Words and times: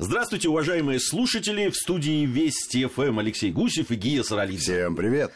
Здравствуйте, 0.00 0.48
уважаемые 0.48 0.98
слушатели! 0.98 1.68
В 1.68 1.76
студии 1.76 2.26
Вести 2.26 2.84
ФМ 2.84 3.20
Алексей 3.20 3.52
Гусев 3.52 3.92
и 3.92 3.94
Гия 3.94 4.24
Саралидзе. 4.24 4.74
Всем 4.74 4.96
привет! 4.96 5.30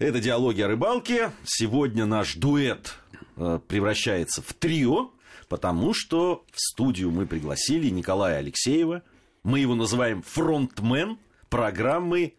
Это 0.00 0.18
«Диалоги 0.18 0.60
о 0.60 0.66
рыбалке». 0.66 1.30
Сегодня 1.44 2.04
наш 2.04 2.34
дуэт 2.34 2.96
э, 3.36 3.60
превращается 3.68 4.42
в 4.42 4.54
трио, 4.54 5.12
потому 5.48 5.94
что 5.94 6.44
в 6.50 6.60
студию 6.60 7.12
мы 7.12 7.26
пригласили 7.26 7.90
Николая 7.90 8.38
Алексеева. 8.38 9.04
Мы 9.44 9.60
его 9.60 9.76
называем 9.76 10.22
фронтмен 10.22 11.18
программы 11.48 12.34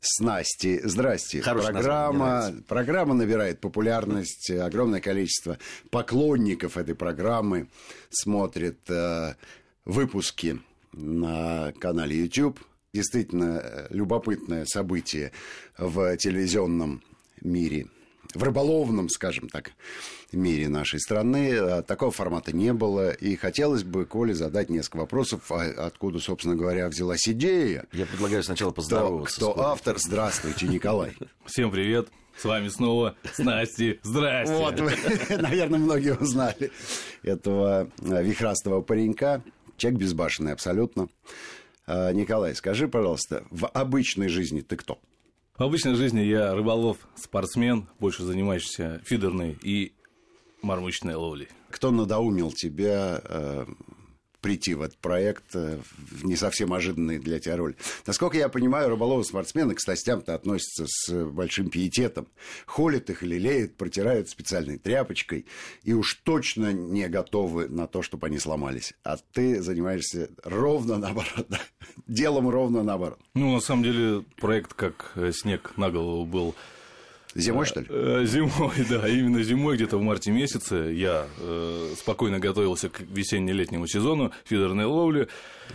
Снасти, 0.00 0.80
здрасте. 0.82 1.40
Хорошее 1.40 1.72
программа, 1.72 2.52
программа 2.66 3.14
набирает 3.14 3.60
популярность, 3.60 4.50
огромное 4.50 5.00
количество 5.00 5.56
поклонников 5.90 6.76
этой 6.76 6.96
программы 6.96 7.68
смотрит 8.10 8.80
э, 8.90 9.34
выпуски 9.84 10.60
на 10.92 11.72
канале 11.80 12.18
YouTube. 12.18 12.60
Действительно 12.92 13.60
э, 13.62 13.86
любопытное 13.90 14.64
событие 14.66 15.32
в 15.76 16.16
телевизионном 16.16 17.02
мире, 17.40 17.88
в 18.34 18.42
рыболовном, 18.42 19.08
скажем 19.08 19.48
так, 19.48 19.72
мире 20.30 20.68
нашей 20.68 21.00
страны. 21.00 21.50
Э, 21.50 21.82
такого 21.82 22.12
формата 22.12 22.54
не 22.54 22.72
было. 22.72 23.10
И 23.10 23.34
хотелось 23.34 23.82
бы, 23.82 24.04
Коле, 24.04 24.34
задать 24.34 24.70
несколько 24.70 24.98
вопросов, 24.98 25.50
а 25.50 25.62
откуда, 25.86 26.20
собственно 26.20 26.54
говоря, 26.54 26.88
взялась 26.88 27.26
идея. 27.28 27.86
Я 27.92 28.06
предлагаю 28.06 28.44
сначала 28.44 28.70
поздороваться. 28.70 29.36
Кто, 29.36 29.52
кто 29.52 29.62
автор? 29.62 29.98
Здравствуйте, 29.98 30.68
Николай. 30.68 31.16
Всем 31.46 31.72
привет. 31.72 32.08
С 32.36 32.44
вами 32.44 32.68
снова 32.68 33.16
Снасти. 33.32 34.00
Здрасте. 34.02 34.54
Вот, 34.54 34.80
вы, 34.80 34.92
наверное, 35.36 35.78
многие 35.78 36.14
узнали 36.14 36.70
этого 37.22 37.90
э, 38.02 38.22
вихрастого 38.22 38.82
паренька. 38.82 39.42
Человек 39.76 40.00
безбашенный 40.00 40.52
абсолютно. 40.52 41.08
А, 41.86 42.12
Николай, 42.12 42.54
скажи, 42.54 42.88
пожалуйста, 42.88 43.44
в 43.50 43.66
обычной 43.66 44.28
жизни 44.28 44.60
ты 44.60 44.76
кто? 44.76 44.98
В 45.56 45.62
обычной 45.62 45.94
жизни 45.94 46.20
я 46.20 46.54
рыболов, 46.54 46.98
спортсмен, 47.14 47.88
больше 48.00 48.24
занимающийся 48.24 49.00
фидерной 49.04 49.56
и 49.62 49.92
мормычной 50.62 51.14
ловлей. 51.14 51.48
Кто 51.70 51.90
надоумил 51.90 52.50
тебя 52.50 53.20
э, 53.22 53.66
прийти 54.44 54.74
в 54.74 54.82
этот 54.82 54.98
проект 54.98 55.56
э, 55.56 55.78
в 55.96 56.26
не 56.26 56.36
совсем 56.36 56.74
ожиданный 56.74 57.18
для 57.18 57.40
тебя 57.40 57.56
роль. 57.56 57.76
Насколько 58.06 58.36
я 58.36 58.50
понимаю, 58.50 58.90
рыболовы-спортсмены 58.90 59.74
к 59.74 59.80
стастям-то 59.80 60.34
относятся 60.34 60.84
с 60.86 61.24
большим 61.24 61.70
пиететом. 61.70 62.28
Холят 62.66 63.08
их, 63.08 63.22
лелеют, 63.22 63.78
протирают 63.78 64.28
специальной 64.28 64.76
тряпочкой 64.76 65.46
и 65.82 65.94
уж 65.94 66.20
точно 66.24 66.74
не 66.74 67.08
готовы 67.08 67.68
на 67.70 67.86
то, 67.86 68.02
чтобы 68.02 68.26
они 68.26 68.38
сломались. 68.38 68.92
А 69.02 69.16
ты 69.16 69.62
занимаешься 69.62 70.28
ровно 70.44 70.98
наоборот. 70.98 71.48
Делом 72.06 72.50
ровно 72.50 72.82
наоборот. 72.82 73.20
Ну, 73.32 73.54
на 73.54 73.60
самом 73.60 73.82
деле, 73.82 74.26
проект 74.36 74.74
как 74.74 75.12
э, 75.14 75.32
снег 75.32 75.72
на 75.78 75.90
голову 75.90 76.26
был 76.26 76.54
Зимой, 77.34 77.66
что 77.66 77.80
ли? 77.80 77.86
Э, 77.90 78.24
Зимой, 78.26 78.72
да, 78.88 79.08
именно 79.08 79.42
зимой, 79.42 79.74
где-то 79.76 79.98
в 79.98 80.02
марте 80.02 80.30
месяце 80.30 80.92
я 80.94 81.26
э, 81.38 81.94
спокойно 81.96 82.38
готовился 82.38 82.88
к 82.88 83.00
весенне-летнему 83.00 83.86
сезону 83.88 84.32
фидерной 84.44 84.84
ловли. 84.84 85.28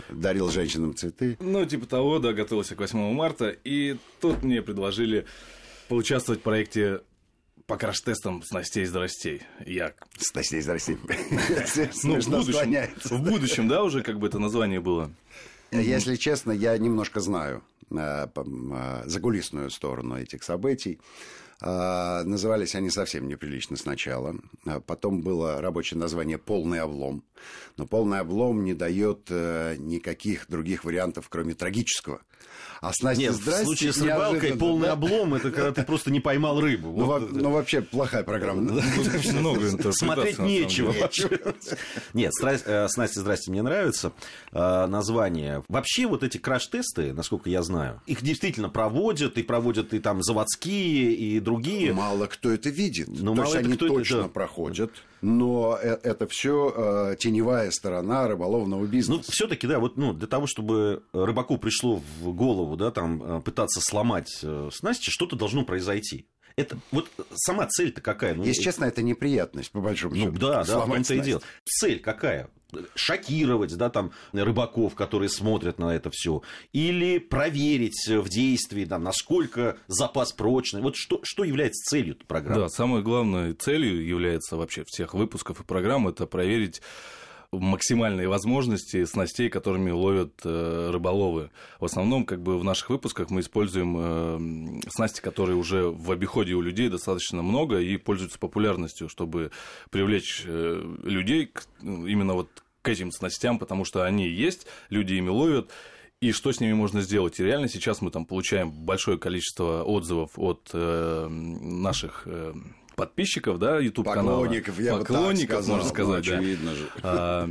Дарил 0.08 0.50
женщинам 0.50 0.94
цветы. 0.96 1.36
Ну, 1.40 1.64
типа 1.66 1.86
того, 1.86 2.18
да, 2.18 2.32
готовился 2.32 2.76
к 2.76 2.80
8 2.80 3.12
марта, 3.12 3.54
и 3.64 3.96
тут 4.20 4.42
мне 4.42 4.62
предложили 4.62 5.26
поучаствовать 5.88 6.40
в 6.40 6.44
проекте 6.44 7.00
по 7.66 7.76
краш-тестам 7.76 8.42
снастей 8.42 8.84
здрастей. 8.86 9.42
Я... 9.66 9.92
Снастей 10.18 10.60
здрастей. 10.60 10.96
Ну, 12.02 12.20
в 12.20 12.28
будущем, 12.28 12.88
в 13.04 13.22
будущем, 13.22 13.68
да, 13.68 13.84
уже 13.84 14.02
как 14.02 14.18
бы 14.18 14.28
это 14.28 14.38
название 14.38 14.80
было. 14.80 15.10
Если 15.70 16.16
честно, 16.16 16.52
я 16.52 16.76
немножко 16.78 17.20
знаю 17.20 17.62
э, 17.90 18.26
э, 18.34 19.02
загулисную 19.06 19.70
сторону 19.70 20.16
этих 20.16 20.42
событий. 20.42 20.98
А, 21.62 22.24
назывались 22.24 22.74
они 22.74 22.90
совсем 22.90 23.28
неприлично 23.28 23.76
сначала. 23.76 24.36
А 24.64 24.80
потом 24.80 25.22
было 25.22 25.60
рабочее 25.60 25.98
название 25.98 26.38
«Полный 26.38 26.80
облом». 26.80 27.24
Но 27.76 27.86
«Полный 27.86 28.20
облом» 28.20 28.64
не 28.64 28.74
дает 28.74 29.26
э, 29.30 29.76
никаких 29.78 30.48
других 30.48 30.84
вариантов, 30.84 31.28
кроме 31.28 31.54
трагического. 31.54 32.20
А 32.80 32.92
с 32.94 33.02
Настей, 33.02 33.26
Нет, 33.26 33.36
в 33.36 33.64
случае 33.64 33.92
с 33.92 34.00
рыбалкой 34.00 34.56
полный 34.56 34.86
да? 34.86 34.92
облом, 34.92 35.34
это 35.34 35.50
когда 35.50 35.70
ты 35.70 35.82
просто 35.82 36.10
не 36.10 36.20
поймал 36.20 36.60
рыбу. 36.60 36.94
Ну, 36.96 37.04
вот. 37.04 37.30
ну 37.30 37.50
вообще 37.50 37.82
плохая 37.82 38.22
программа. 38.22 38.80
Смотреть 39.92 40.38
нечего. 40.38 40.94
Нет, 42.14 42.32
э, 42.42 42.88
с 42.88 42.96
Настей, 42.96 43.20
здрасте, 43.20 43.50
мне 43.50 43.60
нравится 43.62 44.12
э, 44.52 44.86
название. 44.86 45.62
Вообще 45.68 46.06
вот 46.06 46.22
эти 46.22 46.38
краш-тесты, 46.38 47.12
насколько 47.12 47.50
я 47.50 47.62
знаю, 47.62 48.00
их 48.06 48.22
действительно 48.22 48.70
проводят, 48.70 49.36
и 49.36 49.42
проводят 49.42 49.92
и 49.92 49.98
там 49.98 50.22
заводские, 50.22 51.12
и 51.12 51.38
другие. 51.38 51.92
Мало 51.92 52.26
кто 52.26 52.50
это 52.50 52.70
видит. 52.70 53.08
Ну, 53.08 53.34
То 53.34 53.42
есть 53.42 53.56
они 53.56 53.76
точно 53.76 54.28
проходят 54.28 54.90
но 55.22 55.78
э, 55.80 55.98
это 56.02 56.26
все 56.28 57.14
теневая 57.18 57.70
сторона 57.70 58.28
рыболовного 58.28 58.86
бизнеса. 58.86 59.22
Ну, 59.26 59.32
все-таки, 59.32 59.66
да, 59.66 59.78
вот 59.78 59.96
ну, 59.96 60.12
для 60.12 60.26
того, 60.26 60.46
чтобы 60.46 61.02
рыбаку 61.12 61.58
пришло 61.58 62.02
в 62.20 62.32
голову 62.32 62.76
да, 62.76 62.90
там 62.90 63.22
э, 63.22 63.40
пытаться 63.40 63.80
сломать 63.80 64.40
э, 64.42 64.70
снасти, 64.72 65.10
что-то 65.10 65.36
должно 65.36 65.64
произойти. 65.64 66.26
Это 66.56 66.78
вот 66.90 67.08
сама 67.34 67.66
цель-то 67.66 68.00
какая? 68.00 68.34
Ну, 68.34 68.44
Если 68.44 68.62
честно, 68.62 68.84
это 68.84 69.02
неприятность, 69.02 69.70
по 69.70 69.80
большому 69.80 70.14
ну, 70.14 70.20
счету. 70.20 70.32
Ну 70.32 70.38
да, 70.38 70.64
да, 70.64 70.80
в 70.80 70.86
том-то 70.88 71.14
и 71.14 71.20
дело. 71.20 71.42
Цель 71.64 72.00
какая? 72.00 72.50
Шокировать, 72.94 73.76
да, 73.76 73.90
там, 73.90 74.12
рыбаков, 74.32 74.94
которые 74.94 75.28
смотрят 75.28 75.78
на 75.78 75.94
это 75.94 76.10
все, 76.10 76.42
или 76.72 77.18
проверить 77.18 78.06
в 78.08 78.28
действии, 78.28 78.84
да, 78.84 78.98
насколько 78.98 79.78
запас 79.86 80.32
прочный. 80.32 80.80
Вот 80.80 80.96
что, 80.96 81.20
что 81.22 81.44
является 81.44 81.90
целью 81.90 82.16
программы? 82.26 82.62
Да, 82.62 82.68
самой 82.68 83.02
главной 83.02 83.52
целью 83.54 84.04
является 84.04 84.56
вообще 84.56 84.84
всех 84.86 85.14
выпусков 85.14 85.60
и 85.60 85.64
программ, 85.64 86.08
это 86.08 86.26
проверить 86.26 86.82
максимальные 87.52 88.28
возможности 88.28 89.04
снастей, 89.04 89.48
которыми 89.48 89.90
ловят 89.90 90.34
э, 90.44 90.90
рыболовы. 90.92 91.50
В 91.80 91.84
основном, 91.84 92.24
как 92.24 92.42
бы 92.42 92.58
в 92.58 92.64
наших 92.64 92.90
выпусках 92.90 93.30
мы 93.30 93.40
используем 93.40 93.96
э, 93.98 94.80
снасти, 94.88 95.20
которые 95.20 95.56
уже 95.56 95.90
в 95.90 96.12
обиходе 96.12 96.54
у 96.54 96.60
людей 96.60 96.88
достаточно 96.88 97.42
много 97.42 97.80
и 97.80 97.96
пользуются 97.96 98.38
популярностью, 98.38 99.08
чтобы 99.08 99.50
привлечь 99.90 100.44
э, 100.46 100.96
людей 101.02 101.46
к, 101.46 101.64
именно 101.82 102.34
вот 102.34 102.48
к 102.82 102.88
этим 102.88 103.10
снастям, 103.10 103.58
потому 103.58 103.84
что 103.84 104.04
они 104.04 104.28
есть, 104.28 104.66
люди 104.88 105.14
ими 105.14 105.28
ловят, 105.28 105.70
и 106.20 106.32
что 106.32 106.52
с 106.52 106.60
ними 106.60 106.74
можно 106.74 107.00
сделать. 107.00 107.40
И 107.40 107.44
реально 107.44 107.68
сейчас 107.68 108.00
мы 108.00 108.10
там 108.10 108.26
получаем 108.26 108.70
большое 108.70 109.18
количество 109.18 109.82
отзывов 109.82 110.32
от 110.36 110.70
э, 110.72 111.28
наших 111.28 112.22
э, 112.26 112.54
подписчиков, 113.00 113.58
да, 113.58 113.78
YouTube 113.78 114.06
канала. 114.06 114.42
Поклонников, 114.42 114.78
я 114.78 114.96
Поклонников, 114.96 115.40
бы 115.40 115.46
так 115.46 115.62
сказал, 115.62 115.76
можно 115.76 115.88
сказать, 115.88 116.26
ну, 116.26 116.34
очевидно 116.36 116.70
да. 116.70 116.76
же. 116.76 116.88
А, 117.02 117.50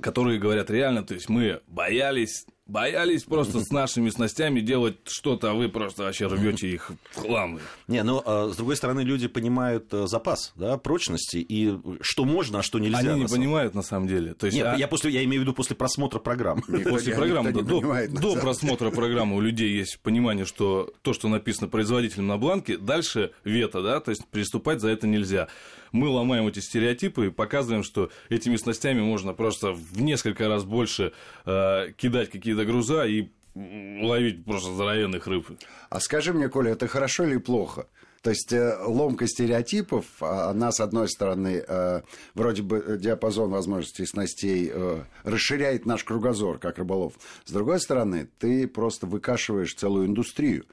которые 0.00 0.38
говорят 0.38 0.70
реально, 0.70 1.04
то 1.04 1.14
есть 1.14 1.28
мы 1.28 1.60
боялись 1.68 2.44
боялись 2.68 3.24
просто 3.24 3.60
с 3.60 3.70
нашими 3.70 4.10
снастями 4.10 4.60
делать 4.60 4.96
что-то, 5.06 5.50
а 5.50 5.54
вы 5.54 5.68
просто 5.68 6.04
вообще 6.04 6.26
рвете 6.26 6.70
их 6.70 6.92
в 7.10 7.20
хлам. 7.20 7.58
Не, 7.88 8.02
ну, 8.02 8.22
а, 8.24 8.50
с 8.52 8.56
другой 8.56 8.76
стороны, 8.76 9.00
люди 9.00 9.26
понимают 9.26 9.92
э, 9.92 10.06
запас, 10.06 10.52
да, 10.54 10.76
прочности, 10.76 11.38
и 11.38 11.76
что 12.02 12.24
можно, 12.24 12.60
а 12.60 12.62
что 12.62 12.78
нельзя. 12.78 12.98
Они 12.98 13.22
не 13.22 13.26
понимают, 13.26 13.74
на 13.74 13.82
самом 13.82 14.06
деле. 14.06 14.34
То 14.34 14.46
есть, 14.46 14.56
Нет, 14.58 14.66
а... 14.66 14.76
я, 14.76 14.86
после, 14.86 15.10
я 15.10 15.24
имею 15.24 15.40
в 15.40 15.44
виду 15.44 15.54
после 15.54 15.74
просмотра 15.74 16.18
программы. 16.18 16.62
После 16.88 17.14
программы, 17.14 17.52
да, 17.52 17.62
до, 17.62 18.08
до 18.08 18.36
просмотра 18.36 18.90
программы 18.90 19.36
у 19.36 19.40
людей 19.40 19.70
есть 19.70 19.98
понимание, 20.00 20.44
что 20.44 20.92
то, 21.02 21.14
что 21.14 21.28
написано 21.28 21.68
производителем 21.68 22.26
на 22.26 22.36
бланке, 22.36 22.76
дальше 22.76 23.32
вето, 23.44 23.82
да, 23.82 24.00
то 24.00 24.10
есть 24.10 24.26
приступать 24.26 24.80
за 24.80 24.90
это 24.90 25.06
нельзя. 25.06 25.48
Мы 25.92 26.08
ломаем 26.08 26.46
эти 26.46 26.60
стереотипы 26.60 27.26
и 27.26 27.30
показываем, 27.30 27.82
что 27.82 28.10
этими 28.28 28.56
снастями 28.56 29.00
можно 29.00 29.32
просто 29.32 29.72
в 29.72 30.00
несколько 30.00 30.48
раз 30.48 30.64
больше 30.64 31.12
э, 31.46 31.92
кидать 31.96 32.30
какие-то 32.30 32.57
до 32.58 32.64
груза 32.64 33.06
и 33.06 33.28
ловить 33.54 34.44
просто 34.44 34.72
здоровенных 34.72 35.26
рыб. 35.26 35.46
А 35.88 36.00
скажи 36.00 36.32
мне, 36.32 36.48
Коля, 36.48 36.72
это 36.72 36.86
хорошо 36.86 37.24
или 37.24 37.38
плохо? 37.38 37.86
То 38.22 38.30
есть 38.30 38.52
э, 38.52 38.76
ломка 38.84 39.28
стереотипов, 39.28 40.04
а, 40.20 40.50
она, 40.50 40.72
с 40.72 40.80
одной 40.80 41.08
стороны, 41.08 41.64
э, 41.66 42.02
вроде 42.34 42.62
бы 42.62 42.98
диапазон 43.00 43.50
возможностей 43.50 44.06
снастей 44.06 44.70
э, 44.72 45.04
расширяет 45.22 45.86
наш 45.86 46.02
кругозор, 46.02 46.58
как 46.58 46.78
рыболов. 46.78 47.14
С 47.44 47.52
другой 47.52 47.80
стороны, 47.80 48.28
ты 48.38 48.66
просто 48.66 49.06
выкашиваешь 49.06 49.74
целую 49.74 50.06
индустрию. 50.06 50.64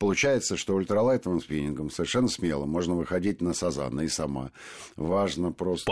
Получается, 0.00 0.56
что 0.56 0.76
ультралайтовым 0.76 1.42
спиннингом 1.42 1.90
совершенно 1.90 2.28
смело 2.28 2.64
можно 2.64 2.94
выходить 2.94 3.42
на 3.42 3.52
сазана 3.52 4.00
и 4.00 4.08
сама. 4.08 4.50
Важно 4.96 5.52
просто... 5.52 5.84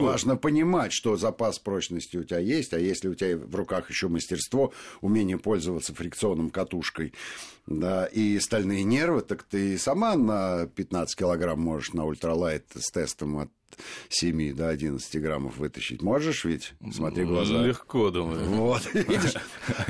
Важно 0.00 0.36
понимать, 0.36 0.92
что 0.92 1.16
запас 1.16 1.58
прочности 1.58 2.18
у 2.18 2.24
тебя 2.24 2.40
есть, 2.40 2.74
а 2.74 2.78
если 2.78 3.08
у 3.08 3.14
тебя 3.14 3.38
в 3.38 3.54
руках 3.54 3.88
еще 3.88 4.08
мастерство, 4.08 4.74
умение 5.00 5.38
пользоваться 5.38 5.94
фрикционным 5.94 6.50
катушкой, 6.50 7.14
да, 7.66 8.04
и 8.04 8.38
стальные 8.38 8.84
нервы, 8.84 9.22
так 9.22 9.44
ты 9.44 9.78
сама 9.78 10.14
на 10.14 10.66
15 10.66 11.16
килограмм 11.16 11.58
можешь 11.58 11.94
на 11.94 12.04
ультралайт 12.04 12.66
с 12.74 12.90
тестом 12.90 13.38
от 13.38 13.50
7 14.08 14.54
до 14.54 14.68
11 14.68 15.20
граммов 15.20 15.56
вытащить 15.56 16.02
можешь 16.02 16.44
ведь? 16.44 16.74
Смотри 16.92 17.24
глаза. 17.24 17.62
Легко, 17.62 18.10
думаю. 18.10 18.44
Вот, 18.46 18.82
видишь, 18.94 19.34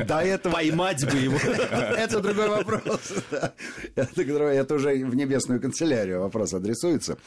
до 0.07 0.21
этого... 0.21 0.55
Поймать 0.55 1.05
бы 1.11 1.17
его. 1.17 1.39
Это 1.39 2.21
другой 2.21 2.49
вопрос. 2.49 3.13
Это 3.95 4.75
уже 4.75 5.05
в 5.05 5.15
небесную 5.15 5.61
канцелярию 5.61 6.21
вопрос 6.21 6.55
адресуется. 6.55 7.19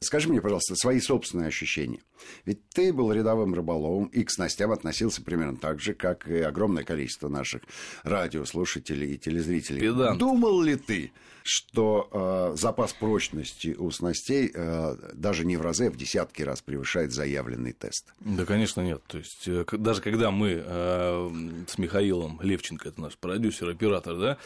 Скажи 0.00 0.28
мне, 0.28 0.40
пожалуйста, 0.40 0.74
свои 0.74 1.00
собственные 1.00 1.48
ощущения. 1.48 2.00
Ведь 2.44 2.68
ты 2.70 2.92
был 2.92 3.12
рядовым 3.12 3.54
рыболовом 3.54 4.06
и 4.06 4.24
к 4.24 4.30
снастям 4.30 4.70
относился 4.72 5.22
примерно 5.22 5.56
так 5.56 5.80
же, 5.80 5.94
как 5.94 6.28
и 6.28 6.40
огромное 6.40 6.84
количество 6.84 7.28
наших 7.28 7.62
радиослушателей 8.02 9.14
и 9.14 9.18
телезрителей. 9.18 9.80
Педант. 9.80 10.18
Думал 10.18 10.60
ли 10.62 10.76
ты, 10.76 11.12
что 11.44 12.52
э, 12.54 12.56
запас 12.56 12.92
прочности 12.92 13.74
у 13.78 13.90
снастей 13.90 14.50
э, 14.54 14.96
даже 15.14 15.44
не 15.44 15.56
в 15.56 15.62
разы, 15.62 15.86
а 15.86 15.90
в 15.90 15.96
десятки 15.96 16.42
раз 16.42 16.62
превышает 16.62 17.12
заявленный 17.12 17.72
тест? 17.72 18.12
Да, 18.20 18.44
конечно, 18.44 18.80
нет. 18.80 19.02
То 19.08 19.18
есть, 19.18 19.42
э, 19.46 19.64
даже 19.72 20.00
когда 20.02 20.30
мы 20.30 20.62
э, 20.64 21.30
с 21.68 21.78
Михаилом 21.78 22.38
Левченко, 22.42 22.88
это 22.88 23.00
наш 23.00 23.16
продюсер, 23.16 23.68
оператор, 23.70 24.16
да, 24.18 24.38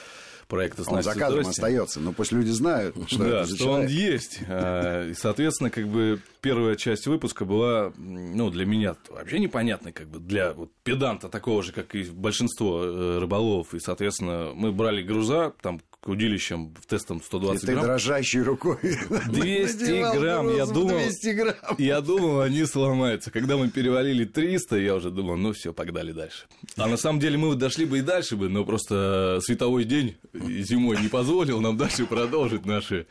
проекта 0.49 0.82
Он 0.87 1.02
за 1.02 1.12
кадром 1.12 1.43
Здрасте. 1.43 1.50
остается, 1.50 2.00
но 2.00 2.12
пусть 2.12 2.32
люди 2.32 2.50
знают, 2.50 2.96
что 3.08 3.19
да, 3.19 3.40
это 3.40 3.44
за 3.46 3.56
что 3.56 3.70
он 3.72 3.88
человек. 3.88 3.90
есть. 3.90 4.38
А, 4.49 5.11
И, 5.11 5.14
соответственно, 5.14 5.70
как 5.70 5.88
бы 5.88 6.20
первая 6.40 6.76
часть 6.76 7.06
выпуска 7.08 7.44
была, 7.44 7.66
ну, 7.97 8.51
для 8.51 8.67
меня 8.67 8.97
вообще 9.11 9.39
непонятной, 9.39 9.93
как 9.93 10.09
бы 10.09 10.19
для 10.19 10.53
вот, 10.53 10.71
педанта 10.83 11.29
такого 11.29 11.63
же, 11.63 11.73
как 11.73 11.95
и 11.95 12.05
большинство 12.05 12.83
э, 12.85 13.19
рыболовов. 13.19 13.75
И, 13.75 13.81
соответственно, 13.81 14.53
мы 14.55 14.73
брали 14.73 15.03
груза 15.03 15.53
там 15.61 15.81
к 16.01 16.09
удилищам 16.09 16.75
в 16.75 16.87
тестом 16.87 17.19
И 17.19 17.25
120 17.25 17.61
ты 17.63 17.73
грамм. 17.73 17.85
дрожащей 17.85 18.41
рукой 18.41 18.79
200 19.29 19.83
надевал 19.83 20.15
грамм, 20.15 20.57
я 20.57 20.67
думал. 20.67 20.99
200 20.99 21.29
грамм. 21.29 21.55
Я 21.79 22.01
думал, 22.01 22.41
они 22.41 22.65
сломаются. 22.65 23.31
Когда 23.31 23.57
мы 23.57 23.69
перевалили 23.69 24.25
300, 24.25 24.77
я 24.77 24.95
уже 24.95 25.11
думал, 25.11 25.37
ну 25.37 25.53
все, 25.53 25.73
погнали 25.73 26.13
дальше. 26.13 26.47
А 26.77 26.87
на 26.87 26.97
самом 26.97 27.19
деле 27.19 27.39
мы 27.39 27.55
дошли 27.57 27.87
бы 27.87 27.99
и 27.99 28.03
дальше 28.03 28.37
бы, 28.37 28.49
но 28.49 28.65
просто 28.65 29.39
световой 29.43 29.85
день 29.85 30.17
зимой 30.33 31.01
не 31.01 31.09
позволил 31.09 31.61
нам 31.61 31.77
дальше 31.77 32.07
продолжить 32.07 32.67
наши... 32.67 33.07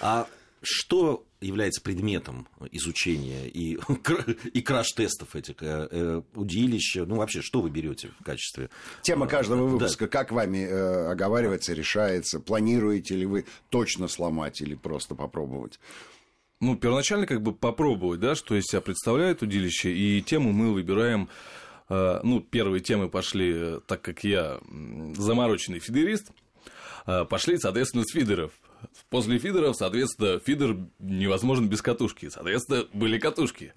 А 0.00 0.26
что 0.62 1.24
является 1.40 1.80
предметом 1.80 2.48
изучения 2.72 3.48
и, 3.48 3.78
и 4.52 4.60
краш-тестов 4.60 5.36
этих 5.36 5.62
э, 5.62 5.88
э, 5.90 6.22
удилища? 6.34 7.04
Ну, 7.06 7.16
вообще, 7.16 7.42
что 7.42 7.60
вы 7.60 7.70
берете 7.70 8.10
в 8.20 8.24
качестве... 8.24 8.70
Тема 9.02 9.26
э, 9.26 9.28
каждого 9.28 9.60
да. 9.60 9.72
выпуска, 9.74 10.08
как 10.08 10.32
вами 10.32 10.58
э, 10.58 11.10
оговаривается, 11.10 11.74
решается, 11.74 12.40
планируете 12.40 13.14
ли 13.14 13.26
вы 13.26 13.44
точно 13.68 14.08
сломать 14.08 14.60
или 14.60 14.74
просто 14.74 15.14
попробовать? 15.14 15.78
Ну, 16.60 16.76
первоначально 16.76 17.26
как 17.26 17.40
бы 17.40 17.54
попробовать, 17.54 18.20
да, 18.20 18.34
что 18.34 18.56
из 18.56 18.64
себя 18.64 18.80
представляет 18.80 19.42
удилище, 19.42 19.92
и 19.92 20.20
тему 20.22 20.52
мы 20.52 20.72
выбираем 20.72 21.28
э, 21.88 22.20
ну, 22.24 22.40
первые 22.40 22.80
темы 22.80 23.08
пошли, 23.08 23.78
так 23.86 24.02
как 24.02 24.24
я 24.24 24.58
замороченный 25.16 25.78
фидерист, 25.78 26.32
пошли, 27.30 27.56
соответственно, 27.58 28.04
с 28.04 28.12
фидеров. 28.12 28.52
После 29.10 29.38
фидеров, 29.38 29.76
соответственно, 29.76 30.38
фидер 30.38 30.76
невозможен 30.98 31.68
без 31.68 31.82
катушки. 31.82 32.28
Соответственно, 32.28 32.86
были 32.92 33.18
катушки. 33.18 33.72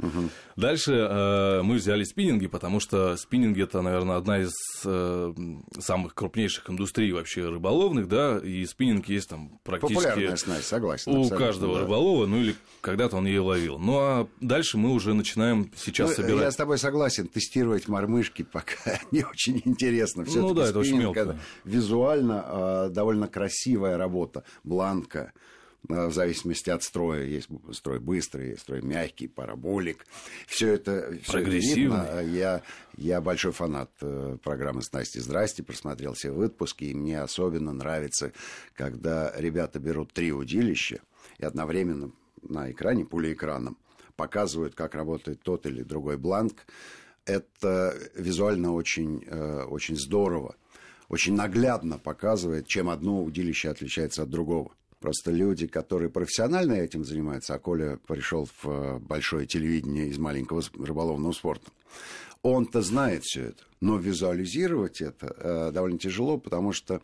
Дальше 0.56 0.94
э, 0.94 1.62
мы 1.63 1.75
взяли 1.75 2.03
спиннинги, 2.03 2.48
потому 2.48 2.80
что 2.80 3.15
спиннинги 3.18 3.63
это, 3.63 3.81
наверное, 3.81 4.18
одна 4.18 4.39
из 4.39 4.51
э, 4.86 5.33
самых 5.80 6.13
крупнейших 6.13 6.69
индустрий 6.69 7.12
вообще 7.12 7.48
рыболовных, 7.48 8.07
да, 8.07 8.39
и 8.39 8.65
спиннинг 8.65 9.07
есть 9.07 9.30
там 9.30 9.59
практически 9.63 10.03
Популярная 10.03 10.36
снасть, 10.36 10.68
согласен. 10.68 11.12
у 11.15 11.30
каждого 11.30 11.75
да. 11.75 11.81
рыболова, 11.81 12.25
ну 12.25 12.38
или 12.38 12.56
когда-то 12.81 13.18
он 13.18 13.25
ее 13.25 13.42
ловил. 13.42 13.77
Ну 13.80 13.98
а 14.00 14.27
дальше 14.39 14.77
мы 14.77 14.92
уже 14.92 15.13
начинаем 15.13 15.71
сейчас 15.75 16.09
Ну, 16.09 16.15
собирать. 16.15 16.42
Я 16.42 16.51
с 16.51 16.56
тобой 16.56 16.77
согласен, 16.77 17.27
тестировать 17.27 17.88
мормышки 17.88 18.44
пока 18.44 19.00
не 19.12 19.24
очень 19.24 19.62
интересно. 19.65 20.25
Всё-таки 20.25 20.48
Ну 20.48 20.53
да, 20.53 20.69
это 20.69 20.80
очень 20.80 20.98
спиннинг 20.98 21.15
мелко. 21.15 21.39
Визуально 21.63 22.45
э, 22.45 22.89
довольно 22.92 23.27
красивая 23.27 23.98
работа, 23.98 24.44
бланка. 24.63 24.90
Э, 25.89 26.07
В 26.07 26.13
зависимости 26.13 26.69
от 26.69 26.83
строя. 26.83 27.23
Есть 27.23 27.49
строй 27.73 27.99
быстрый, 27.99 28.49
есть 28.51 28.61
строй 28.61 28.81
мягкий, 28.81 29.27
параболик. 29.27 30.05
Все 30.47 30.73
это, 30.73 31.17
Прогрессивный. 31.27 31.99
видно. 32.05 32.21
Я, 32.21 32.61
я 32.97 33.21
большой 33.21 33.51
фанат 33.51 33.91
э, 34.01 34.38
программы 34.43 34.81
«Снасти, 34.81 35.19
здрасте», 35.19 35.63
просмотрел 35.63 36.13
все 36.13 36.31
выпуски, 36.31 36.85
и 36.85 36.93
мне 36.93 37.21
особенно 37.21 37.73
нравится, 37.73 38.31
когда 38.75 39.33
ребята 39.38 39.79
берут 39.79 40.13
три 40.13 40.31
удилища 40.31 40.99
и 41.39 41.45
одновременно 41.45 42.11
на 42.43 42.71
экране, 42.71 43.05
пулеэкраном, 43.05 43.77
показывают, 44.15 44.75
как 44.75 44.95
работает 44.95 45.41
тот 45.41 45.65
или 45.65 45.83
другой 45.83 46.17
бланк. 46.17 46.65
Это 47.25 47.95
визуально 48.15 48.73
очень, 48.73 49.23
э, 49.27 49.63
очень 49.63 49.95
здорово, 49.95 50.55
очень 51.07 51.35
наглядно 51.35 51.97
показывает, 51.99 52.67
чем 52.67 52.89
одно 52.89 53.23
удилище 53.23 53.69
отличается 53.69 54.23
от 54.23 54.29
другого. 54.29 54.73
Просто 55.01 55.31
люди, 55.31 55.65
которые 55.65 56.12
профессионально 56.12 56.74
этим 56.74 57.03
занимаются, 57.03 57.56
а 57.56 57.59
Коля 57.59 57.98
пришел 58.07 58.45
в 58.45 58.69
э, 58.69 59.00
большое 59.00 59.48
телевидение 59.48 60.07
из 60.07 60.19
маленького 60.19 60.62
рыболовного 60.77 61.31
спорта, 61.31 61.71
он-то 62.44 62.83
знает 62.83 63.24
все 63.24 63.45
это, 63.45 63.63
но 63.81 63.98
визуализировать 63.98 65.01
это 65.01 65.36
э, 65.36 65.71
довольно 65.74 65.98
тяжело, 65.98 66.38
потому 66.38 66.71
что 66.71 67.01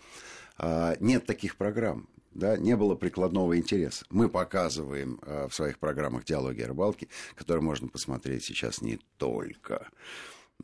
э, 0.60 0.96
нет 1.00 1.26
таких 1.26 1.56
программ. 1.58 2.08
Да, 2.36 2.56
не 2.56 2.76
было 2.76 2.94
прикладного 2.94 3.58
интереса. 3.58 4.06
Мы 4.12 4.30
показываем 4.30 5.20
в 5.24 5.52
своих 5.52 5.80
программах 5.80 6.24
«Диалоги 6.24 6.62
о 6.62 6.68
рыбалке», 6.68 7.08
которые 7.34 7.64
можно 7.64 7.88
посмотреть 7.88 8.44
сейчас 8.44 8.84
не 8.84 9.00
только 9.18 9.88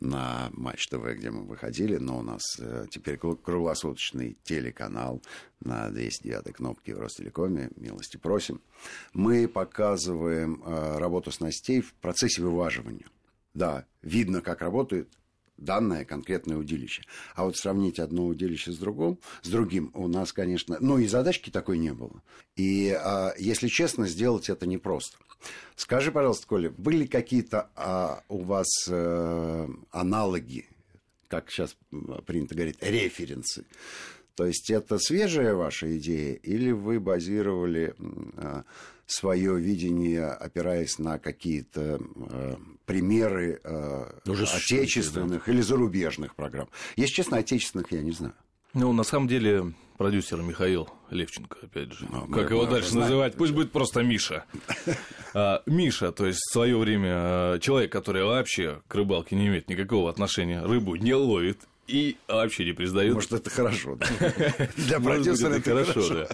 на 0.00 0.50
Матч 0.52 0.88
ТВ, 0.88 1.04
где 1.14 1.30
мы 1.30 1.44
выходили, 1.44 1.96
но 1.96 2.18
у 2.18 2.22
нас 2.22 2.42
э, 2.58 2.86
теперь 2.90 3.16
кру- 3.16 3.36
круглосуточный 3.36 4.36
телеканал 4.42 5.22
на 5.60 5.88
209 5.90 6.54
кнопке 6.54 6.94
в 6.94 6.98
Ростелекоме, 6.98 7.70
милости 7.76 8.16
просим. 8.16 8.60
Мы 9.12 9.48
показываем 9.48 10.62
э, 10.64 10.98
работу 10.98 11.30
снастей 11.30 11.80
в 11.80 11.94
процессе 11.94 12.42
вываживания. 12.42 13.06
Да, 13.54 13.86
видно, 14.02 14.40
как 14.40 14.60
работает 14.62 15.08
данное 15.56 16.04
конкретное 16.04 16.56
удилище. 16.56 17.02
А 17.34 17.44
вот 17.44 17.56
сравнить 17.56 17.98
одно 17.98 18.26
удилище 18.26 18.72
с 18.72 18.78
другим, 18.78 19.18
с 19.42 19.48
другим 19.48 19.90
у 19.94 20.08
нас, 20.08 20.32
конечно, 20.32 20.76
ну 20.80 20.98
и 20.98 21.06
задачки 21.06 21.50
такой 21.50 21.78
не 21.78 21.92
было. 21.92 22.22
И, 22.56 22.90
а, 22.90 23.32
если 23.38 23.68
честно, 23.68 24.06
сделать 24.06 24.48
это 24.48 24.66
непросто. 24.66 25.16
Скажи, 25.76 26.10
пожалуйста, 26.10 26.46
Коля, 26.46 26.70
были 26.70 27.06
какие-то 27.06 27.70
а, 27.76 28.22
у 28.28 28.42
вас 28.44 28.68
э, 28.88 29.68
аналоги, 29.90 30.66
как 31.28 31.50
сейчас 31.50 31.76
принято 32.26 32.54
говорить, 32.54 32.78
референсы? 32.80 33.64
То 34.36 34.46
есть 34.46 34.70
это 34.70 34.98
свежая 34.98 35.54
ваша 35.54 35.96
идея, 35.98 36.34
или 36.34 36.72
вы 36.72 36.98
базировали 36.98 37.94
свое 39.06 39.58
видение, 39.58 40.26
опираясь 40.26 40.98
на 40.98 41.18
какие-то 41.18 42.00
э, 42.30 42.56
примеры 42.86 43.60
э, 43.62 44.10
Уже 44.26 44.46
существующие, 44.46 44.80
отечественных 44.82 45.48
или 45.48 45.60
зарубежных 45.60 46.34
программ? 46.34 46.68
Если 46.96 47.14
честно, 47.14 47.38
отечественных 47.38 47.92
я 47.92 48.02
не 48.02 48.12
знаю. 48.12 48.34
Ну, 48.72 48.92
на 48.92 49.04
самом 49.04 49.28
деле, 49.28 49.72
продюсер 49.98 50.42
Михаил 50.42 50.88
Левченко, 51.10 51.58
опять 51.62 51.92
же. 51.92 52.06
Ну, 52.10 52.22
как 52.26 52.50
мы- 52.50 52.56
его 52.56 52.64
мы 52.64 52.70
дальше 52.70 52.90
знаем, 52.90 53.08
называть? 53.08 53.34
Пусть 53.36 53.52
будет 53.52 53.72
просто 53.72 54.02
Миша. 54.02 54.44
А, 55.36 55.64
Миша, 55.66 56.12
то 56.12 56.26
есть 56.26 56.38
в 56.38 56.52
свое 56.52 56.78
время 56.78 57.54
э, 57.54 57.58
человек, 57.60 57.90
который 57.90 58.22
вообще 58.22 58.80
к 58.86 58.94
рыбалке 58.94 59.34
не 59.34 59.48
имеет 59.48 59.68
никакого 59.68 60.08
отношения, 60.08 60.62
рыбу 60.64 60.94
не 60.94 61.12
ловит 61.12 61.58
и 61.88 62.16
вообще 62.28 62.64
не 62.64 62.72
признает. 62.72 63.14
Может, 63.14 63.32
это 63.32 63.50
хорошо. 63.50 63.96
да? 63.96 64.06
Для 64.76 65.00
продюсера 65.00 65.54
это 65.54 65.70
хорошо. 65.70 66.08
да. 66.14 66.28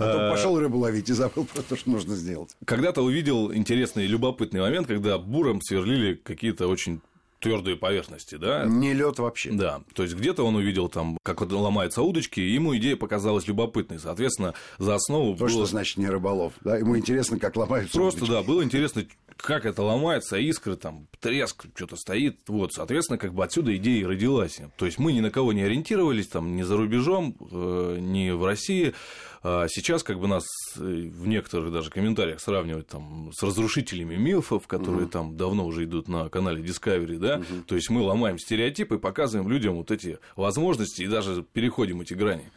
А 0.00 0.12
то 0.12 0.30
пошел 0.30 0.58
рыбу 0.58 0.78
ловить 0.78 1.08
и 1.08 1.12
забыл 1.12 1.44
про 1.44 1.62
то, 1.62 1.76
что 1.76 1.90
нужно 1.90 2.16
сделать. 2.16 2.56
Когда-то 2.64 3.02
увидел 3.02 3.52
интересный, 3.52 4.06
любопытный 4.06 4.60
момент, 4.60 4.86
когда 4.86 5.18
буром 5.18 5.60
сверлили 5.60 6.14
какие-то 6.14 6.66
очень 6.68 7.00
твердые 7.40 7.76
поверхности, 7.76 8.36
да? 8.36 8.64
Не 8.66 8.92
лед 8.92 9.18
вообще. 9.18 9.50
Да, 9.52 9.80
то 9.94 10.02
есть 10.02 10.14
где-то 10.14 10.44
он 10.44 10.56
увидел 10.56 10.88
там, 10.88 11.18
как 11.22 11.40
ломаются 11.40 12.02
удочки, 12.02 12.38
и 12.40 12.52
ему 12.52 12.76
идея 12.76 12.96
показалась 12.96 13.48
любопытной. 13.48 13.98
Соответственно, 13.98 14.54
за 14.78 14.94
основу 14.94 15.32
То, 15.34 15.40
было... 15.40 15.48
что 15.48 15.66
значит 15.66 15.96
не 15.96 16.08
рыболов. 16.08 16.52
Да? 16.60 16.76
Ему 16.76 16.96
интересно, 16.96 17.38
как 17.38 17.56
ломаются 17.56 17.94
Просто, 17.94 18.24
удочки. 18.24 18.34
да, 18.34 18.42
было 18.42 18.62
интересно, 18.62 19.06
как 19.40 19.66
это 19.66 19.82
ломается, 19.82 20.36
искры, 20.36 20.76
там, 20.76 21.08
треск, 21.20 21.66
что-то 21.74 21.96
стоит. 21.96 22.40
Вот, 22.48 22.72
соответственно, 22.72 23.18
как 23.18 23.34
бы 23.34 23.44
отсюда 23.44 23.76
идея 23.76 24.00
и 24.00 24.04
родилась. 24.04 24.60
То 24.76 24.86
есть 24.86 24.98
мы 24.98 25.12
ни 25.12 25.20
на 25.20 25.30
кого 25.30 25.52
не 25.52 25.62
ориентировались, 25.62 26.28
там, 26.28 26.56
ни 26.56 26.62
за 26.62 26.76
рубежом, 26.76 27.36
э, 27.50 27.98
ни 28.00 28.30
в 28.30 28.44
России. 28.44 28.94
А 29.42 29.68
сейчас 29.68 30.02
как 30.02 30.20
бы 30.20 30.28
нас 30.28 30.44
э, 30.76 30.80
в 30.80 31.26
некоторых 31.26 31.72
даже 31.72 31.90
комментариях 31.90 32.40
сравнивают 32.40 32.88
там 32.88 33.30
с 33.34 33.42
разрушителями 33.42 34.16
мифов, 34.16 34.66
которые 34.66 35.08
там 35.08 35.36
давно 35.36 35.64
уже 35.64 35.84
идут 35.84 36.08
на 36.08 36.28
канале 36.28 36.62
Discovery, 36.62 37.16
да, 37.16 37.40
то 37.66 37.74
есть 37.74 37.88
мы 37.88 38.02
ломаем 38.02 38.38
стереотипы, 38.38 38.98
показываем 38.98 39.50
людям 39.50 39.76
вот 39.76 39.90
эти 39.90 40.18
возможности 40.36 41.02
и 41.02 41.06
даже 41.06 41.42
переходим 41.42 42.02
эти 42.02 42.12
грани. 42.12 42.50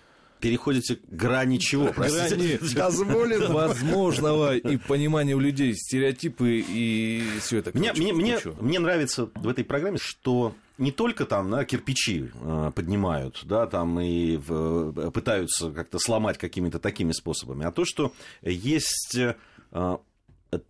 Переходите 0.43 0.99
грани 1.07 1.57
чего, 1.57 1.85
Грани. 1.93 2.59
дозволено. 2.75 3.53
Возможного 3.53 4.57
и 4.57 4.75
понимания 4.75 5.35
у 5.35 5.39
людей, 5.39 5.73
стереотипы 5.73 6.61
и 6.67 7.23
все 7.39 7.59
это. 7.59 7.71
Мне, 7.73 7.93
мне, 7.93 8.11
мне, 8.11 8.37
мне 8.59 8.79
нравится 8.79 9.29
в 9.35 9.47
этой 9.47 9.63
программе, 9.63 9.97
что 9.97 10.53
не 10.77 10.91
только 10.91 11.25
там 11.25 11.49
да, 11.49 11.63
кирпичи 11.63 12.29
э, 12.33 12.71
поднимают, 12.75 13.41
да, 13.45 13.67
там 13.67 14.01
и 14.01 14.35
в, 14.35 15.11
пытаются 15.11 15.71
как-то 15.71 15.97
сломать 15.97 16.37
какими-то 16.37 16.77
такими 16.79 17.13
способами, 17.13 17.65
а 17.65 17.71
то, 17.71 17.85
что 17.85 18.11
есть 18.41 19.15
э, 19.15 19.35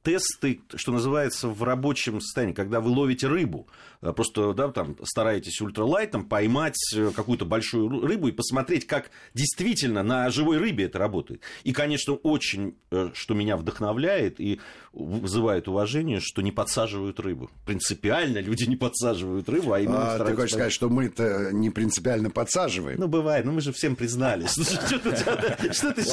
тесты, 0.04 0.62
что 0.76 0.92
называется, 0.92 1.48
в 1.48 1.64
рабочем 1.64 2.22
состоянии, 2.22 2.54
когда 2.54 2.80
вы 2.80 2.92
ловите 2.92 3.28
рыбу, 3.28 3.68
э, 3.68 3.93
просто 4.12 4.54
да, 4.54 4.70
там, 4.70 4.98
стараетесь 5.04 5.62
ультралайтом 5.62 6.26
поймать 6.26 6.78
э, 6.96 7.12
какую-то 7.16 7.46
большую 7.46 7.90
рыбу 8.06 8.28
и 8.30 8.32
посмотреть, 8.32 8.88
как 8.88 9.12
действительно 9.34 10.02
на 10.02 10.30
живой 10.30 10.58
рыбе 10.58 10.86
это 10.86 10.98
работает. 10.98 11.42
И, 11.64 11.74
конечно, 11.74 12.14
очень, 12.14 12.76
э, 12.92 13.12
что 13.14 13.34
меня 13.34 13.56
вдохновляет 13.58 14.40
и 14.40 14.60
вызывает 14.94 15.68
уважение, 15.68 16.20
что 16.20 16.42
не 16.42 16.52
подсаживают 16.52 17.20
рыбу. 17.20 17.50
Принципиально 17.66 18.40
люди 18.40 18.64
не 18.64 18.76
подсаживают 18.76 19.48
рыбу, 19.50 19.74
а 19.74 19.80
именно 19.80 20.16
а, 20.16 20.26
Ты 20.26 20.36
хочешь 20.36 20.54
сказать, 20.54 20.74
что 20.74 20.90
мы-то 20.90 21.50
не 21.52 21.70
принципиально 21.70 22.30
подсаживаем? 22.30 23.00
Ну, 23.00 23.08
бывает, 23.08 23.46
но 23.46 23.52
мы 23.52 23.62
же 23.62 23.72
всем 23.72 23.96
признались. 23.96 24.58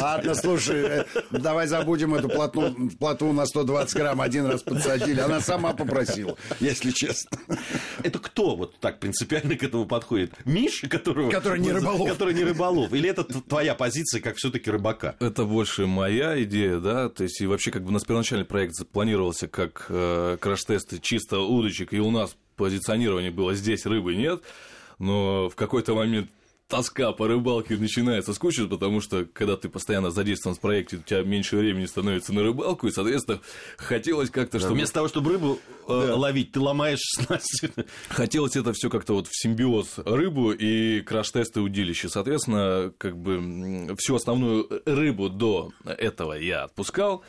Ладно, 0.01 0.35
слушай, 0.35 1.05
давай 1.31 1.67
забудем 1.67 2.15
эту 2.15 2.29
плоту 2.29 3.33
на 3.33 3.47
100 3.47 3.61
120 3.61 3.97
грамм 3.97 4.21
один 4.21 4.47
раз 4.47 4.63
подсадили. 4.63 5.21
Она 5.21 5.41
сама 5.41 5.73
попросила, 5.73 6.37
если 6.61 6.91
честно. 6.91 7.39
Это 8.03 8.19
кто 8.19 8.57
вот 8.57 8.77
так 8.79 9.01
принципиально 9.01 9.57
к 9.57 9.63
этому 9.63 9.87
подходит? 9.87 10.33
Миша, 10.45 10.89
которого... 10.89 11.31
Который 11.31 11.61
не 11.61 11.73
рыболов. 11.73 12.09
Который 12.09 12.35
не 12.35 12.45
рыболов. 12.45 12.93
Или 12.93 13.09
это 13.11 13.25
твоя 13.25 13.75
позиция 13.75 14.21
как 14.21 14.37
все 14.37 14.51
таки 14.51 14.71
рыбака? 14.71 15.17
Это 15.21 15.45
больше 15.45 15.87
моя 15.87 16.43
идея, 16.43 16.79
да. 16.79 17.09
То 17.09 17.25
есть, 17.25 17.41
и 17.41 17.47
вообще, 17.47 17.71
как 17.71 17.83
бы 17.83 17.89
у 17.89 17.93
нас 17.93 18.05
первоначальный 18.05 18.45
проект 18.45 18.75
запланировался 18.75 19.49
как 19.49 19.87
э, 19.89 20.37
краш-тесты 20.41 20.99
чисто 21.01 21.41
удочек, 21.41 21.93
и 21.93 22.01
у 22.01 22.11
нас 22.11 22.37
позиционирование 22.57 23.31
было 23.31 23.55
«здесь 23.55 23.87
рыбы 23.87 24.15
нет», 24.15 24.43
но 24.99 25.49
в 25.49 25.57
какой-то 25.57 25.95
момент 25.95 26.31
тоска 26.71 27.13
по 27.13 27.27
рыбалке 27.27 27.77
начинается 27.77 28.33
скучать, 28.33 28.71
потому 28.71 29.01
что 29.01 29.27
когда 29.27 29.57
ты 29.57 29.69
постоянно 29.69 30.11
задействован 30.11 30.57
в 30.57 30.61
проекте, 30.61 30.97
у 30.97 31.01
тебя 31.01 31.23
меньше 31.23 31.57
времени 31.57 31.85
становится 31.85 32.33
на 32.33 32.43
рыбалку, 32.43 32.87
и, 32.87 32.93
соответственно, 32.93 33.41
хотелось 33.77 34.31
как-то, 34.31 34.59
да, 34.59 34.61
чтобы... 34.61 34.77
Вместо 34.77 34.95
того, 34.95 35.09
чтобы 35.09 35.33
рыбу 35.33 35.59
э, 35.89 36.07
да. 36.07 36.17
ловить, 36.17 36.53
ты 36.53 36.61
ломаешь 36.61 37.01
снасть. 37.03 37.65
Хотелось 38.09 38.57
это 38.57 38.73
все 38.73 38.89
как-то 38.89 39.15
вот 39.15 39.27
в 39.27 39.33
симбиоз 39.33 39.99
рыбу 39.99 40.53
и 40.53 41.01
краш-тесты 41.03 41.61
удилища. 41.61 42.09
Соответственно, 42.09 42.93
как 42.97 43.19
бы 43.19 43.95
всю 43.99 44.15
основную 44.15 44.83
рыбу 44.87 45.29
до 45.29 45.73
этого 45.85 46.35
я 46.35 46.65
отпускал. 46.65 47.23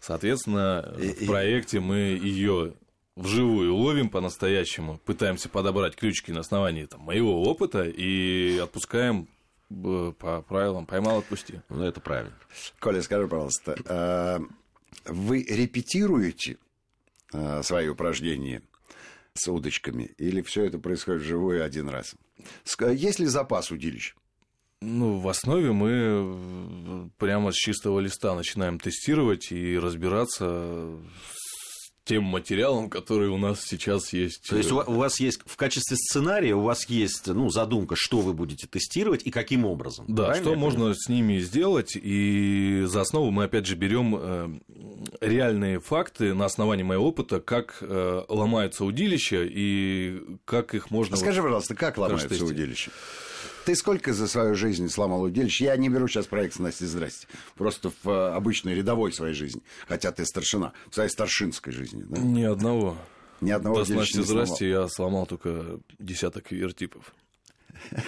Соответственно, 0.00 0.94
и, 1.00 1.24
в 1.24 1.26
проекте 1.26 1.80
мы 1.80 1.96
ее 1.96 2.74
вживую 3.18 3.74
ловим 3.74 4.08
по-настоящему, 4.08 4.98
пытаемся 5.04 5.48
подобрать 5.48 5.96
крючки 5.96 6.30
на 6.30 6.40
основании 6.40 6.86
там, 6.86 7.00
моего 7.00 7.42
опыта 7.42 7.82
и 7.84 8.58
отпускаем 8.58 9.28
э, 9.70 10.12
по 10.18 10.42
правилам 10.42 10.86
поймал, 10.86 11.18
отпусти. 11.18 11.60
Ну, 11.68 11.84
это 11.84 12.00
правильно. 12.00 12.32
Коля, 12.78 13.02
скажи, 13.02 13.26
пожалуйста, 13.26 13.76
а, 13.86 14.40
вы 15.04 15.42
репетируете 15.42 16.58
а, 17.32 17.62
свои 17.62 17.88
упражнения 17.88 18.62
с 19.34 19.48
удочками, 19.48 20.14
или 20.18 20.40
все 20.42 20.64
это 20.64 20.78
происходит 20.78 21.22
вживую 21.22 21.64
один 21.64 21.88
раз? 21.88 22.14
Есть 22.80 23.18
ли 23.18 23.26
запас 23.26 23.70
удилищ? 23.70 24.14
Ну, 24.80 25.18
в 25.18 25.28
основе 25.28 25.72
мы 25.72 25.90
э, 25.90 27.08
прямо 27.18 27.50
с 27.50 27.56
чистого 27.56 27.98
листа 27.98 28.36
начинаем 28.36 28.78
тестировать 28.78 29.50
и 29.50 29.76
разбираться 29.76 30.96
тем 32.08 32.24
материалом, 32.24 32.88
который 32.88 33.28
у 33.28 33.36
нас 33.36 33.60
сейчас 33.60 34.14
есть. 34.14 34.48
То 34.48 34.56
есть 34.56 34.72
у 34.72 34.92
вас 34.92 35.20
есть 35.20 35.40
в 35.44 35.56
качестве 35.56 35.96
сценария 35.96 36.54
у 36.54 36.62
вас 36.62 36.88
есть 36.88 37.26
ну, 37.26 37.50
задумка, 37.50 37.96
что 37.96 38.20
вы 38.20 38.32
будете 38.32 38.66
тестировать 38.66 39.26
и 39.26 39.30
каким 39.30 39.66
образом. 39.66 40.06
Да, 40.08 40.24
Правильно 40.24 40.50
что 40.50 40.58
можно 40.58 40.78
понимаю? 40.78 40.94
с 40.94 41.08
ними 41.08 41.38
сделать. 41.38 41.92
И 41.94 42.84
за 42.86 43.02
основу 43.02 43.30
мы 43.30 43.44
опять 43.44 43.66
же 43.66 43.76
берем 43.76 44.16
э, 44.18 44.58
реальные 45.20 45.80
факты 45.80 46.32
на 46.32 46.46
основании 46.46 46.82
моего 46.82 47.06
опыта, 47.06 47.40
как 47.40 47.76
э, 47.82 48.22
ломаются 48.28 48.86
удилища 48.86 49.44
и 49.44 50.22
как 50.46 50.74
их 50.74 50.90
можно. 50.90 51.14
А 51.14 51.18
скажи, 51.18 51.42
пожалуйста, 51.42 51.74
как 51.74 51.98
ломаются 51.98 52.42
удилища? 52.42 52.90
Ты 53.68 53.74
сколько 53.74 54.14
за 54.14 54.26
свою 54.28 54.54
жизнь 54.54 54.88
сломал 54.88 55.20
удилищ? 55.20 55.60
Я 55.60 55.76
не 55.76 55.90
беру 55.90 56.08
сейчас 56.08 56.24
проект 56.24 56.58
Насти, 56.58 56.86
здрасте. 56.86 57.26
Просто 57.54 57.90
в 58.02 58.08
э, 58.08 58.30
обычной 58.30 58.74
рядовой 58.74 59.12
своей 59.12 59.34
жизни. 59.34 59.60
Хотя 59.86 60.10
ты 60.10 60.24
старшина. 60.24 60.72
В 60.88 60.94
своей 60.94 61.10
старшинской 61.10 61.70
жизни. 61.70 62.02
Да? 62.08 62.18
Ни 62.18 62.44
одного. 62.44 62.96
Ни 63.42 63.50
одного 63.50 63.84
да, 63.84 63.94
Насти, 63.94 64.22
здрасте, 64.22 64.70
я 64.70 64.88
сломал 64.88 65.26
только 65.26 65.80
десяток 65.98 66.50
вертипов. 66.50 67.12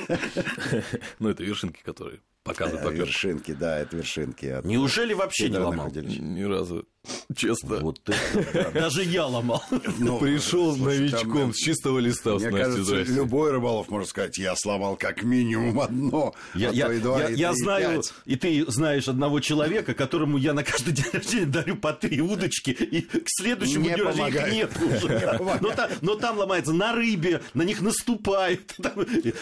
Ну, 1.19 1.29
это 1.29 1.45
вершинки, 1.45 1.83
которые 1.83 2.21
показывают 2.43 2.97
Вершинки, 2.97 3.52
да, 3.52 3.81
это 3.81 3.99
вершинки. 3.99 4.61
Неужели 4.64 5.12
вообще 5.12 5.50
не 5.50 5.59
ломал? 5.59 5.90
Ни 5.90 6.43
разу. 6.43 6.88
Честно. 7.35 7.78
Вот 7.78 8.00
это, 8.07 8.71
даже 8.75 9.02
я 9.04 9.26
ломал. 9.26 9.62
Ну, 9.99 10.19
Пришел 10.19 10.76
новичком 10.76 11.38
там, 11.38 11.54
с 11.54 11.57
чистого 11.57 11.99
листа. 11.99 12.35
Мне 12.35 12.50
кажется, 12.50 12.85
здрасте. 12.85 13.12
любой 13.14 13.52
рыболов 13.52 13.88
может 13.88 14.11
сказать, 14.11 14.37
я 14.37 14.54
сломал 14.54 14.97
как 14.97 15.23
минимум 15.23 15.80
одно, 15.80 16.35
я, 16.54 16.71
а 16.71 16.73
я, 16.73 16.92
и 16.92 16.99
два, 16.99 17.21
я, 17.21 17.28
и 17.30 17.37
я 17.37 17.54
знаю, 17.54 18.02
и 18.26 18.37
ты 18.37 18.71
знаешь 18.71 19.09
одного 19.09 19.40
человека, 19.40 19.95
которому 19.95 20.37
я 20.37 20.52
на 20.52 20.62
каждый 20.62 20.92
день 20.95 21.07
рождения 21.12 21.47
дарю 21.47 21.76
по 21.76 21.95
три 21.95 22.21
удочки, 22.21 22.71
и 22.71 23.00
к 23.00 23.25
следующему 23.26 23.85
не 23.85 23.95
дню 23.95 24.04
рождения 24.04 24.28
их 24.28 24.52
нет 24.52 24.71
уже. 24.83 25.40
Но, 25.61 25.71
там, 25.71 25.90
но 26.00 26.14
там 26.16 26.38
ломается 26.38 26.73
на 26.73 26.95
рыбе, 26.95 27.40
на 27.54 27.62
них 27.62 27.80
наступают. 27.80 28.75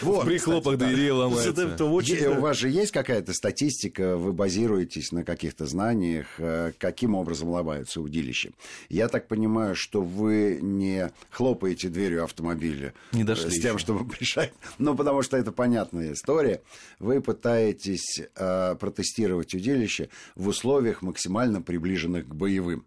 Вот, 0.01 0.23
в 0.23 0.25
прихлопах 0.25 0.77
дверей 0.77 1.11
ломается. 1.11 1.85
У 1.85 2.41
вас 2.41 2.57
же 2.57 2.69
есть 2.69 2.91
какая-то 2.91 3.33
статистика, 3.33 4.15
вы 4.15 4.31
базируетесь 4.31 5.11
на 5.11 5.23
каких-то 5.23 5.65
знаниях, 5.65 6.27
э, 6.37 6.71
каким 6.77 7.15
образом 7.15 7.48
ломаются 7.49 8.01
удилища. 8.01 8.51
Я 8.89 9.07
так 9.07 9.27
понимаю, 9.27 9.75
что 9.75 10.01
вы 10.01 10.59
не 10.61 11.11
хлопаете 11.29 11.89
дверью 11.89 12.23
автомобиля 12.23 12.93
не 13.11 13.23
дошли 13.23 13.51
с 13.51 13.61
тем, 13.61 13.75
еще. 13.75 13.85
чтобы 13.85 14.13
решать. 14.19 14.53
Ну, 14.77 14.95
потому 14.95 15.21
что 15.21 15.37
это 15.37 15.51
понятная 15.51 16.13
история. 16.13 16.61
Вы 16.99 17.21
пытаетесь 17.21 18.21
э, 18.35 18.75
протестировать 18.75 19.53
удилище 19.53 20.09
в 20.35 20.47
условиях 20.47 21.01
максимально 21.01 21.61
приближенных 21.61 22.27
к 22.27 22.33
боевым. 22.33 22.85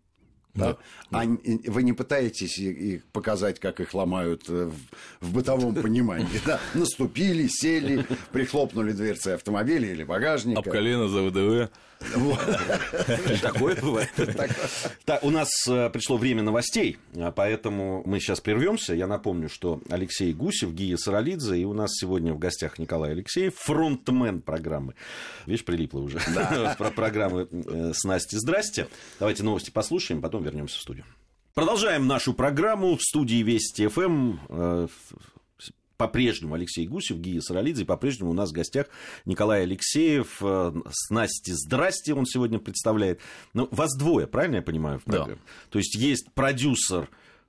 Да. 0.54 0.76
Да. 1.10 1.22
А 1.22 1.24
вы 1.24 1.82
не 1.82 1.92
пытаетесь 1.92 2.58
их 2.58 3.04
показать, 3.06 3.58
как 3.58 3.80
их 3.80 3.94
ломают 3.94 4.44
э, 4.48 4.70
в, 5.20 5.26
в 5.26 5.32
бытовом 5.32 5.74
понимании. 5.82 6.40
Да? 6.44 6.60
Наступили, 6.74 7.48
сели, 7.48 8.04
прихлопнули 8.32 8.92
дверцы 8.92 9.28
автомобиля 9.28 9.90
или 9.90 10.04
багажника. 10.04 10.60
Об 10.60 10.68
колено 10.68 11.08
за 11.08 11.22
ВДВ. 11.22 11.70
Такое 13.42 13.76
бывает. 13.76 14.10
Так, 15.04 15.22
у 15.24 15.30
нас 15.30 15.48
э, 15.68 15.90
пришло 15.90 16.16
время 16.16 16.42
новостей, 16.42 16.98
а 17.16 17.30
поэтому 17.32 18.02
мы 18.06 18.20
сейчас 18.20 18.40
прервемся. 18.40 18.94
Я 18.94 19.06
напомню, 19.06 19.48
что 19.48 19.80
Алексей 19.90 20.32
Гусев, 20.32 20.72
Гия 20.72 20.96
Саралидзе, 20.96 21.58
и 21.58 21.64
у 21.64 21.72
нас 21.72 21.90
сегодня 21.94 22.32
в 22.32 22.38
гостях 22.38 22.78
Николай 22.78 23.12
Алексеев, 23.12 23.54
фронтмен 23.56 24.40
программы. 24.42 24.94
Видишь, 25.46 25.64
прилипло 25.64 26.00
уже. 26.00 26.20
Про 26.78 26.90
программы 26.90 27.48
э, 27.50 27.92
с 27.94 28.04
Настей. 28.04 28.38
Здрасте. 28.38 28.88
Давайте 29.18 29.42
новости 29.42 29.70
послушаем, 29.70 30.20
потом 30.20 30.42
вернемся 30.42 30.78
в 30.78 30.82
студию. 30.82 31.04
Продолжаем 31.54 32.06
нашу 32.06 32.32
программу 32.32 32.96
в 32.96 33.02
студии 33.02 33.42
Вести 33.42 33.86
ФМ 33.86 34.38
по-прежнему 35.96 36.54
Алексей 36.54 36.86
Гусев, 36.86 37.18
Гия 37.18 37.40
Саралидзе, 37.40 37.84
по-прежнему 37.84 38.30
у 38.30 38.34
нас 38.34 38.50
в 38.50 38.52
гостях 38.52 38.86
Николай 39.24 39.62
Алексеев 39.62 40.38
э, 40.40 40.72
с 40.90 41.10
Настей 41.10 41.54
«Здрасте» 41.54 42.14
он 42.14 42.26
сегодня 42.26 42.58
представляет. 42.58 43.20
Ну, 43.54 43.68
вас 43.70 43.94
двое, 43.96 44.26
правильно 44.26 44.56
я 44.56 44.62
понимаю, 44.62 44.98
в 44.98 45.04
программе? 45.04 45.34
Да. 45.34 45.70
То 45.70 45.78
есть 45.78 45.94
есть 45.94 46.32
продюсер, 46.32 47.08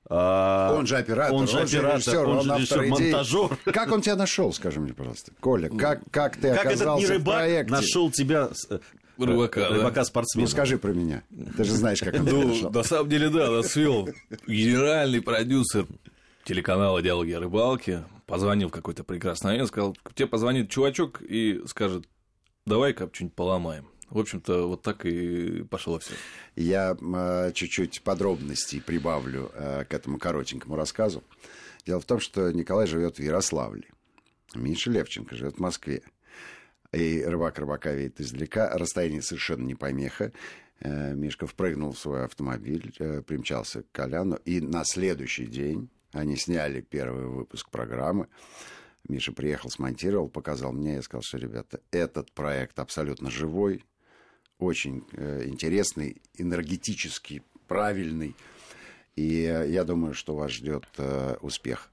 а, 0.10 0.76
он 0.78 0.86
же 0.86 0.98
оператор, 0.98 1.34
он 1.34 1.48
же 1.48 1.58
он 1.58 1.64
оператор, 1.64 1.96
режиссер, 1.96 2.28
он, 2.28 2.38
он 2.38 2.44
же 2.44 2.56
режиссер, 2.56 2.86
монтажер. 2.88 3.58
Как 3.66 3.92
он 3.92 4.02
тебя 4.02 4.16
нашел, 4.16 4.52
скажи 4.52 4.80
мне, 4.80 4.94
пожалуйста, 4.94 5.32
Коля? 5.40 5.70
Как, 5.70 6.02
как 6.12 6.36
ты 6.36 6.54
как 6.54 6.66
оказался 6.66 7.14
этот 7.14 7.22
в 7.22 7.26
проекте? 7.26 7.72
нашел 7.72 8.12
тебя 8.12 8.50
э, 8.70 8.80
Рыбака, 9.18 9.70
рыбака 9.70 10.04
спортсмена. 10.04 10.48
Ну 10.48 10.52
скажи 10.52 10.78
про 10.78 10.92
меня. 10.92 11.24
Ты 11.56 11.64
же 11.64 11.74
знаешь, 11.74 12.00
как 12.00 12.16
он 12.16 12.26
ну. 12.26 12.70
На 12.70 12.84
самом 12.84 13.10
деле, 13.10 13.30
да, 13.30 13.50
нас 13.50 13.68
свел 13.68 14.10
генеральный 14.48 15.22
продюсер 15.22 15.86
телеканала 16.44 17.02
«Диалоги 17.02 17.32
о 17.32 17.40
рыбалке», 17.40 18.04
позвонил 18.26 18.70
какой-то 18.70 19.04
прекрасный 19.04 19.52
момент, 19.52 19.68
сказал, 19.70 19.96
тебе 20.14 20.28
позвонит 20.28 20.70
чувачок 20.70 21.22
и 21.22 21.62
скажет, 21.68 22.08
давай-ка 22.66 23.10
что-нибудь 23.12 23.36
поломаем. 23.36 23.88
В 24.10 24.20
общем-то, 24.20 24.68
вот 24.68 24.84
так 24.84 25.06
и 25.06 25.64
пошло 25.64 25.98
все. 25.98 26.14
Я 26.56 26.96
э, 27.00 27.52
чуть-чуть 27.54 28.04
подробностей 28.04 28.80
прибавлю 28.80 29.52
э, 29.54 29.86
к 29.86 29.94
этому 29.94 30.20
коротенькому 30.20 30.76
рассказу. 30.76 31.24
Дело 31.86 32.00
в 32.00 32.06
том, 32.06 32.20
что 32.20 32.52
Николай 32.52 32.86
живет 32.86 33.18
в 33.18 33.24
Ярославле. 33.24 33.88
Миша 34.54 34.92
Левченко 34.92 35.36
живет 35.36 35.56
в 35.56 35.60
Москве. 35.60 36.04
И 36.92 37.24
рыбак 37.24 37.58
рыбака 37.58 37.92
видит 37.92 38.22
издалека. 38.22 38.70
Расстояние 38.78 39.24
совершенно 39.24 39.64
не 39.64 39.74
помеха. 39.74 40.32
Э, 40.80 41.16
Мишка 41.16 41.48
впрыгнул 41.48 41.94
в 41.94 41.98
свой 41.98 42.26
автомобиль, 42.26 42.94
э, 43.00 43.22
примчался 43.24 43.82
к 43.82 43.92
Коляну. 43.92 44.36
И 44.46 44.62
на 44.62 44.84
следующий 44.86 45.48
день 45.48 45.90
они 46.14 46.38
сняли 46.38 46.82
первый 46.82 47.26
выпуск 47.26 47.70
программы. 47.70 48.28
Миша 49.10 49.34
приехал, 49.34 49.70
смонтировал, 49.70 50.30
показал 50.30 50.72
мне. 50.72 50.96
Я 50.96 51.02
сказал, 51.02 51.24
что, 51.24 51.38
ребята, 51.38 51.82
этот 51.92 52.32
проект 52.32 52.80
абсолютно 52.80 53.30
живой, 53.30 53.84
очень 54.60 55.04
э, 55.12 55.44
интересный, 55.46 56.22
энергетический, 56.38 57.44
правильный. 57.68 58.36
И 59.16 59.42
я 59.42 59.84
думаю, 59.84 60.14
что 60.14 60.36
вас 60.36 60.52
ждет 60.52 60.88
успех 61.42 61.92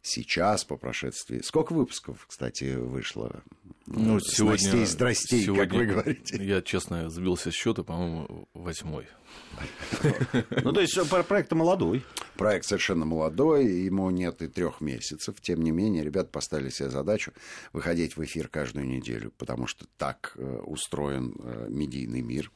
сейчас, 0.00 0.64
по 0.64 0.76
прошествии... 0.76 1.40
Сколько 1.42 1.72
выпусков, 1.72 2.26
кстати, 2.26 2.76
вышло? 2.76 3.42
Ну, 3.86 4.18
сегодня... 4.18 4.58
Снастей, 4.58 4.86
здрастей, 4.86 5.42
сегодня, 5.42 5.64
как 5.64 5.74
вы 5.74 5.86
говорите. 5.86 6.42
Я, 6.42 6.62
честно, 6.62 7.10
сбился 7.10 7.50
с 7.50 7.54
счета, 7.54 7.82
по-моему, 7.82 8.48
восьмой. 8.54 9.06
Ну, 10.62 10.72
то 10.72 10.80
есть 10.80 10.96
проект 11.10 11.52
молодой. 11.52 12.04
Проект 12.36 12.66
совершенно 12.66 13.04
молодой, 13.04 13.66
ему 13.66 14.08
нет 14.10 14.40
и 14.42 14.48
трех 14.48 14.80
месяцев. 14.80 15.40
Тем 15.40 15.62
не 15.62 15.70
менее, 15.70 16.02
ребята 16.02 16.30
поставили 16.30 16.70
себе 16.70 16.88
задачу 16.88 17.32
выходить 17.72 18.16
в 18.16 18.24
эфир 18.24 18.48
каждую 18.48 18.86
неделю, 18.86 19.32
потому 19.36 19.66
что 19.66 19.86
так 19.98 20.34
э, 20.36 20.58
устроен 20.64 21.34
э, 21.38 21.66
медийный 21.68 22.22
мир, 22.22 22.50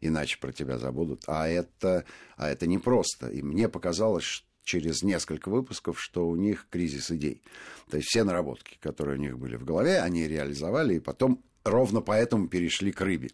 иначе 0.00 0.38
про 0.38 0.52
тебя 0.52 0.78
забудут. 0.78 1.22
А 1.26 1.46
это, 1.48 2.04
а 2.36 2.48
это 2.48 2.66
непросто. 2.66 3.28
И 3.28 3.42
мне 3.42 3.68
показалось, 3.68 4.24
что 4.24 4.51
через 4.64 5.02
несколько 5.02 5.48
выпусков, 5.48 6.00
что 6.00 6.26
у 6.28 6.36
них 6.36 6.66
кризис 6.70 7.10
идей. 7.10 7.42
То 7.90 7.96
есть 7.96 8.08
все 8.08 8.24
наработки, 8.24 8.78
которые 8.80 9.18
у 9.18 9.20
них 9.20 9.38
были 9.38 9.56
в 9.56 9.64
голове, 9.64 10.00
они 10.00 10.26
реализовали, 10.26 10.94
и 10.94 11.00
потом 11.00 11.42
ровно 11.64 12.00
поэтому 12.00 12.48
перешли 12.48 12.92
к 12.92 13.00
рыбе. 13.00 13.30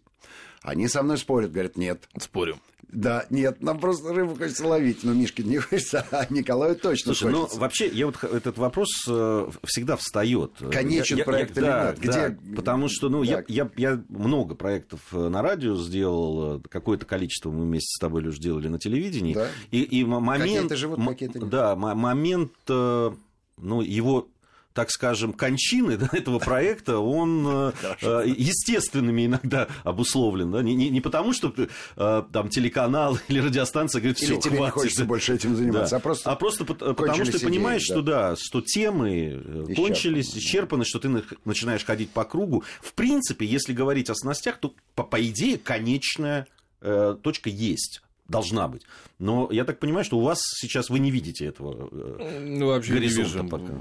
Они 0.61 0.87
со 0.87 1.03
мной 1.03 1.17
спорят, 1.17 1.51
говорят, 1.51 1.77
нет. 1.77 2.07
Спорим. 2.17 2.59
Да, 2.91 3.25
нет, 3.29 3.61
нам 3.61 3.79
просто 3.79 4.13
рыбу 4.13 4.35
хочется 4.35 4.65
ловить. 4.65 5.03
Но 5.03 5.13
Мишке 5.13 5.43
не 5.43 5.59
хочется, 5.59 6.05
а 6.11 6.25
Николаю 6.29 6.75
точно 6.75 7.13
Слушай, 7.13 7.33
хочется. 7.33 7.55
ну 7.55 7.61
вообще, 7.61 7.87
я 7.87 8.07
вот 8.07 8.23
этот 8.23 8.57
вопрос 8.57 8.89
э, 9.07 9.49
всегда 9.63 9.95
встает. 9.95 10.53
Конечен 10.71 11.17
я, 11.17 11.23
проект 11.23 11.55
я, 11.57 11.61
или 11.61 11.69
да, 11.69 11.87
нет? 11.89 11.99
Где... 11.99 12.29
Да, 12.29 12.55
потому 12.55 12.89
что, 12.89 13.09
ну, 13.09 13.21
я, 13.23 13.43
я, 13.47 13.69
я 13.77 14.01
много 14.09 14.55
проектов 14.55 15.01
э, 15.11 15.29
на 15.29 15.41
радио 15.41 15.75
сделал, 15.75 16.57
э, 16.57 16.61
какое-то 16.67 17.05
количество 17.05 17.51
мы 17.51 17.65
вместе 17.65 17.95
с 17.95 17.99
тобой, 17.99 18.23
Леш, 18.23 18.39
делали 18.39 18.67
на 18.67 18.79
телевидении. 18.79 19.35
Да. 19.35 19.47
И, 19.71 19.81
и 19.83 20.03
момент... 20.03 20.43
Какие-то 20.43 20.75
живут, 20.75 21.07
какие-то 21.07 21.39
нет. 21.39 21.49
Да, 21.49 21.75
момент, 21.75 22.53
ну, 22.67 23.81
его 23.81 24.27
так 24.79 24.91
скажем, 24.91 25.33
кончины 25.33 25.97
да, 25.97 26.07
этого 26.13 26.39
проекта, 26.39 26.99
он 26.99 27.45
э, 27.45 27.71
э, 28.01 28.23
естественными 28.27 29.25
иногда 29.25 29.67
обусловлен. 29.83 30.53
Да? 30.53 30.63
Не, 30.63 30.73
не, 30.73 30.89
не 30.89 31.01
потому, 31.01 31.33
что 31.33 31.53
э, 31.97 32.23
там 32.31 32.47
телеканал 32.47 33.19
или 33.27 33.41
радиостанция 33.41 33.99
говорит, 33.99 34.19
все, 34.19 34.39
тебе 34.39 34.55
хватит. 34.55 34.75
не 34.75 34.81
хочется 34.81 35.03
больше 35.03 35.33
этим 35.33 35.57
заниматься, 35.57 35.91
да. 35.91 35.97
а 35.97 35.99
просто, 35.99 36.31
а 36.31 36.35
просто 36.37 36.63
потому, 36.63 37.25
что 37.25 37.39
ты 37.39 37.45
понимаешь, 37.45 37.81
идеи, 37.81 37.93
что 37.93 38.01
да, 38.01 38.35
что 38.37 38.61
темы 38.61 39.31
исчерпаны. 39.33 39.75
кончились, 39.75 40.37
исчерпаны, 40.37 40.85
что 40.85 40.99
ты 40.99 41.23
начинаешь 41.43 41.83
ходить 41.83 42.11
по 42.11 42.23
кругу. 42.23 42.63
В 42.81 42.93
принципе, 42.93 43.45
если 43.45 43.73
говорить 43.73 44.09
о 44.09 44.15
снастях, 44.15 44.59
то 44.59 44.73
по, 44.95 45.03
по 45.03 45.21
идее 45.21 45.57
конечная 45.57 46.47
э, 46.79 47.17
точка 47.21 47.49
есть 47.49 48.01
должна 48.29 48.67
быть. 48.67 48.83
Но 49.17 49.49
я 49.51 49.65
так 49.65 49.79
понимаю, 49.79 50.05
что 50.05 50.17
у 50.17 50.21
вас 50.21 50.39
сейчас 50.55 50.89
вы 50.89 50.99
не 50.99 51.11
видите 51.11 51.45
этого 51.45 51.89
э, 51.91 52.39
ну, 52.39 52.67
вообще 52.67 52.93
горизонта 52.93 53.43
не 53.43 53.49
пока. 53.49 53.73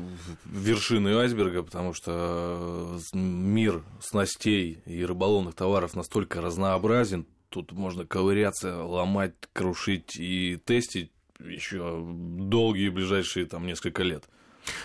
вершины 0.46 1.16
айсберга, 1.16 1.62
потому 1.62 1.94
что 1.94 2.98
э, 3.14 3.16
мир 3.16 3.84
снастей 4.00 4.78
и 4.86 5.04
рыболовных 5.04 5.54
товаров 5.54 5.94
настолько 5.94 6.40
разнообразен, 6.40 7.26
тут 7.50 7.72
можно 7.72 8.04
ковыряться, 8.04 8.82
ломать, 8.82 9.34
крушить 9.52 10.16
и 10.16 10.56
тестить 10.64 11.12
еще 11.38 12.04
долгие 12.04 12.88
ближайшие 12.88 13.46
там 13.46 13.66
несколько 13.66 14.02
лет. 14.02 14.24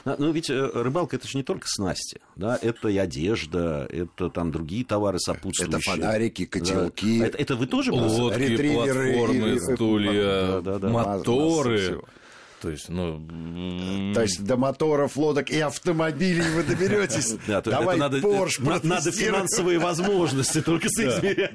Ну, 0.05 0.31
ведь 0.31 0.49
э, 0.49 0.71
рыбалка 0.73 1.15
это 1.15 1.27
же 1.27 1.37
не 1.37 1.43
только 1.43 1.67
снасти, 1.67 2.19
да, 2.35 2.57
это 2.61 2.87
и 2.89 2.97
одежда, 2.97 3.87
это 3.89 4.29
там 4.29 4.51
другие 4.51 4.85
товары 4.85 5.19
сопутствующие. 5.19 5.79
Это 5.79 5.91
фонарики, 5.91 6.45
котелки. 6.45 7.19
Да. 7.19 7.27
Это, 7.27 7.37
это 7.37 7.55
вы 7.55 7.67
тоже 7.67 7.91
Лодки, 7.91 8.73
платформы, 8.73 9.59
стулья, 9.59 10.61
да, 10.61 10.61
да, 10.61 10.79
да. 10.79 10.89
моторы. 10.89 12.01
То 12.63 12.69
есть, 12.69 12.87
ну... 12.87 13.19
То 14.13 14.21
есть 14.21 14.41
до 14.45 14.55
моторов, 14.55 15.17
лодок 15.17 15.51
и 15.51 15.59
автомобилей 15.59 16.49
вы 16.55 16.63
доберетесь. 16.63 17.35
Да, 17.47 17.61
Давай 17.61 17.97
надо, 17.97 18.21
Порш 18.21 18.59
Надо 18.59 19.11
финансовые 19.11 19.79
возможности 19.79 20.61
только 20.61 20.87
соизмерять. 20.87 21.51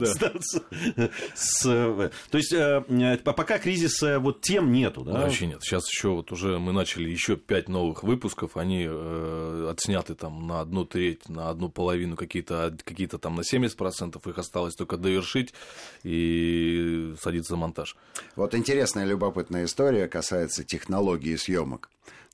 То 2.30 2.38
есть, 2.38 2.52
э, 2.52 3.18
пока 3.24 3.58
кризиса 3.58 4.18
вот 4.18 4.42
тем 4.42 4.70
нету, 4.70 5.02
да? 5.02 5.12
Вообще 5.12 5.46
нет. 5.46 5.62
Сейчас 5.62 5.88
еще 5.88 6.10
вот 6.10 6.30
уже 6.30 6.58
мы 6.58 6.72
начали 6.72 7.08
еще 7.08 7.36
пять 7.36 7.70
новых 7.70 8.02
выпусков. 8.02 8.58
Они 8.58 8.86
э, 8.86 9.68
отсняты 9.70 10.14
там 10.14 10.46
на 10.46 10.60
одну 10.60 10.84
треть, 10.84 11.26
на 11.30 11.48
одну 11.48 11.70
половину, 11.70 12.16
какие-то 12.16 12.76
какие 12.84 13.06
там 13.06 13.34
на 13.34 13.40
70%. 13.40 14.28
Их 14.28 14.38
осталось 14.38 14.74
только 14.74 14.98
довершить 14.98 15.54
и 16.02 17.14
садиться 17.18 17.54
за 17.54 17.56
монтаж. 17.56 17.96
Вот 18.36 18.54
интересная, 18.54 19.06
любопытная 19.06 19.64
история 19.64 20.06
касается 20.06 20.64
технологий 20.64 20.97
технологии 20.98 21.36
съемок. 21.36 21.90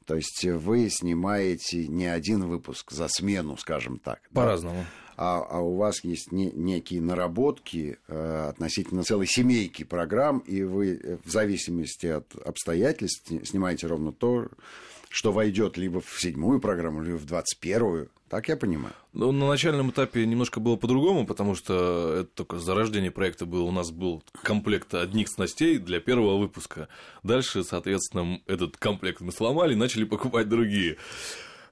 То 0.06 0.16
есть 0.16 0.44
вы 0.44 0.88
снимаете 0.90 1.86
не 1.86 2.06
один 2.06 2.44
выпуск 2.44 2.92
за 2.92 3.08
смену, 3.08 3.56
скажем 3.56 3.98
так. 3.98 4.20
По-разному. 4.32 4.78
Да? 4.78 4.86
А, 5.16 5.46
а 5.48 5.60
у 5.60 5.76
вас 5.76 6.02
есть 6.02 6.32
не, 6.32 6.50
некие 6.50 7.00
наработки 7.00 7.98
э, 8.08 8.48
относительно 8.48 9.04
целой 9.04 9.26
семейки 9.26 9.84
программ, 9.84 10.38
и 10.38 10.62
вы 10.62 10.94
э, 10.94 11.18
в 11.24 11.30
зависимости 11.30 12.06
от 12.06 12.34
обстоятельств 12.44 13.30
снимаете 13.44 13.86
ровно 13.86 14.12
то, 14.12 14.48
что 15.08 15.30
войдет 15.30 15.76
либо 15.76 16.00
в 16.00 16.20
седьмую 16.20 16.60
программу, 16.60 17.02
либо 17.02 17.16
в 17.16 17.26
двадцать 17.26 17.60
первую. 17.60 18.10
Так 18.34 18.48
я 18.48 18.56
понимаю. 18.56 18.92
Ну, 19.12 19.30
на 19.30 19.46
начальном 19.46 19.92
этапе 19.92 20.26
немножко 20.26 20.58
было 20.58 20.74
по-другому, 20.74 21.24
потому 21.24 21.54
что 21.54 22.16
это 22.18 22.30
только 22.34 22.58
зарождение 22.58 23.12
проекта 23.12 23.46
было. 23.46 23.62
У 23.62 23.70
нас 23.70 23.92
был 23.92 24.24
комплект 24.42 24.92
одних 24.92 25.28
снастей 25.28 25.78
для 25.78 26.00
первого 26.00 26.36
выпуска. 26.36 26.88
Дальше, 27.22 27.62
соответственно, 27.62 28.40
этот 28.48 28.76
комплект 28.76 29.20
мы 29.20 29.30
сломали 29.30 29.74
и 29.74 29.76
начали 29.76 30.02
покупать 30.02 30.48
другие. 30.48 30.96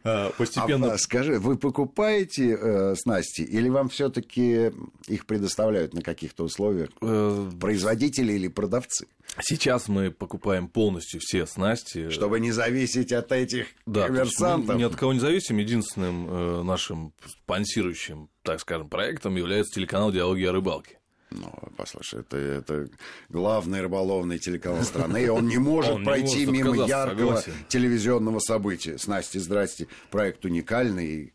А, 0.04 0.30
постепенно... 0.36 0.92
А, 0.92 0.98
скажи, 0.98 1.38
вы 1.38 1.56
покупаете 1.56 2.56
э, 2.60 2.94
снасти 2.96 3.42
или 3.42 3.68
вам 3.68 3.88
все-таки 3.88 4.72
их 5.06 5.26
предоставляют 5.26 5.94
на 5.94 6.02
каких-то 6.02 6.44
условиях? 6.44 6.90
Э... 7.00 7.50
Производители 7.60 8.32
или 8.32 8.48
продавцы? 8.48 9.06
Сейчас 9.40 9.88
мы 9.88 10.10
покупаем 10.10 10.68
полностью 10.68 11.20
все 11.20 11.46
снасти. 11.46 12.10
Чтобы 12.10 12.40
не 12.40 12.52
зависеть 12.52 13.12
от 13.12 13.32
этих 13.32 13.66
да, 13.86 14.06
коммерсантов. 14.06 14.76
ни 14.76 14.82
от 14.82 14.94
кого 14.96 15.12
не 15.12 15.20
зависим. 15.20 15.56
Единственным 15.58 16.28
э, 16.28 16.62
нашим 16.62 17.14
спонсирующим, 17.26 18.28
так 18.42 18.60
скажем, 18.60 18.88
проектом 18.88 19.36
является 19.36 19.74
телеканал 19.74 20.12
«Диалоги 20.12 20.44
о 20.44 20.52
рыбалке». 20.52 20.98
Ну, 21.34 21.52
послушай, 21.76 22.20
это, 22.20 22.36
это 22.36 22.88
главный 23.28 23.80
рыболовный 23.80 24.38
телеканал 24.38 24.82
страны, 24.82 25.24
и 25.24 25.28
он 25.28 25.48
не 25.48 25.58
может 25.58 25.92
он 25.92 26.04
пройти 26.04 26.46
не 26.46 26.62
может 26.62 26.74
мимо 26.74 26.86
яркого 26.86 27.36
согласен. 27.36 27.52
телевизионного 27.68 28.38
события. 28.38 28.98
Снасти, 28.98 29.38
здрасте, 29.38 29.88
проект 30.10 30.44
уникальный. 30.44 31.32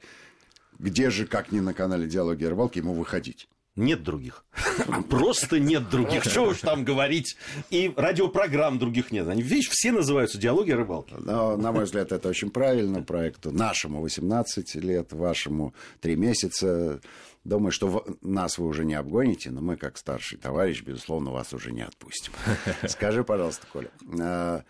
Где 0.79 1.09
же, 1.09 1.25
как 1.25 1.51
ни 1.51 1.59
на 1.59 1.73
канале 1.73 2.07
«Диалоги 2.07 2.45
о 2.45 2.49
рыбалке», 2.51 2.79
ему 2.79 2.93
выходить? 2.93 3.47
Нет 3.77 4.01
других. 4.01 4.43
Просто 5.09 5.59
нет 5.59 5.89
других. 5.89 6.23
Что 6.23 6.47
уж 6.47 6.59
там 6.61 6.83
говорить. 6.83 7.37
И 7.69 7.93
радиопрограмм 7.95 8.79
других 8.79 9.11
нет. 9.11 9.27
Они, 9.27 9.43
видишь, 9.43 9.69
все 9.69 9.91
называются 9.91 10.39
«Диалоги 10.39 10.71
о 10.71 10.77
рыбалке». 10.77 11.15
Но, 11.19 11.55
на 11.55 11.71
мой 11.71 11.85
взгляд, 11.85 12.11
это 12.11 12.27
очень 12.27 12.49
правильно. 12.49 13.03
Проекту 13.03 13.51
нашему 13.51 14.01
18 14.01 14.75
лет, 14.75 15.13
вашему 15.13 15.75
3 16.01 16.15
месяца. 16.15 16.99
Думаю, 17.43 17.71
что 17.71 18.03
нас 18.21 18.57
вы 18.57 18.65
уже 18.65 18.83
не 18.83 18.95
обгоните, 18.95 19.51
но 19.51 19.61
мы, 19.61 19.77
как 19.77 19.97
старший 19.97 20.39
товарищ, 20.39 20.81
безусловно, 20.81 21.31
вас 21.31 21.53
уже 21.53 21.71
не 21.71 21.81
отпустим. 21.81 22.33
Скажи, 22.87 23.23
пожалуйста, 23.23 23.67
Коля, 23.71 23.91
а, 24.19 24.63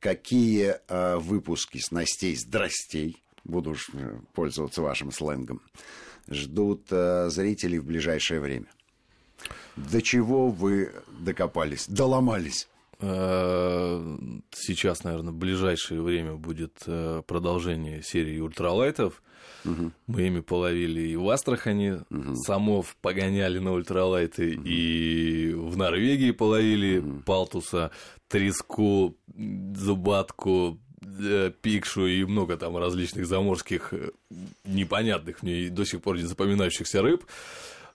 какие 0.00 0.76
а, 0.88 1.18
выпуски 1.18 1.78
снастей 1.78 2.34
«Здрастей», 2.34 3.22
буду 3.44 3.70
уж 3.70 3.90
э, 3.92 4.18
пользоваться 4.32 4.82
вашим 4.82 5.12
сленгом, 5.12 5.62
ждут 6.28 6.86
а, 6.90 7.28
зрителей 7.30 7.78
в 7.78 7.84
ближайшее 7.84 8.40
время? 8.40 8.66
До 9.76 10.00
чего 10.00 10.48
вы 10.48 10.92
докопались, 11.20 11.86
доломались? 11.88 12.68
Сейчас, 12.98 15.04
наверное, 15.04 15.32
в 15.32 15.36
ближайшее 15.36 16.00
время 16.00 16.36
будет 16.36 16.78
продолжение 17.26 18.02
серии 18.02 18.40
ультралайтов. 18.40 19.22
Угу. 19.66 19.92
Мы 20.06 20.22
ими 20.22 20.40
половили 20.40 21.00
и 21.00 21.16
в 21.16 21.28
Астрахани, 21.28 22.00
угу. 22.10 22.36
самов 22.36 22.96
погоняли 23.00 23.58
на 23.58 23.72
ультралайты, 23.72 24.56
угу. 24.56 24.62
и 24.64 25.52
в 25.54 25.76
Норвегии 25.76 26.30
половили 26.30 26.98
угу. 26.98 27.22
палтуса, 27.24 27.90
треску, 28.28 29.16
зубатку, 29.74 30.70
э, 30.70 30.76
пикшу 31.62 32.06
и 32.06 32.24
много 32.24 32.56
там 32.56 32.76
различных 32.76 33.26
заморских 33.26 33.92
э, 33.92 34.10
непонятных 34.64 35.42
мне 35.42 35.68
до 35.68 35.84
сих 35.84 36.02
пор 36.02 36.16
не 36.16 36.24
запоминающихся 36.24 37.02
рыб. 37.02 37.24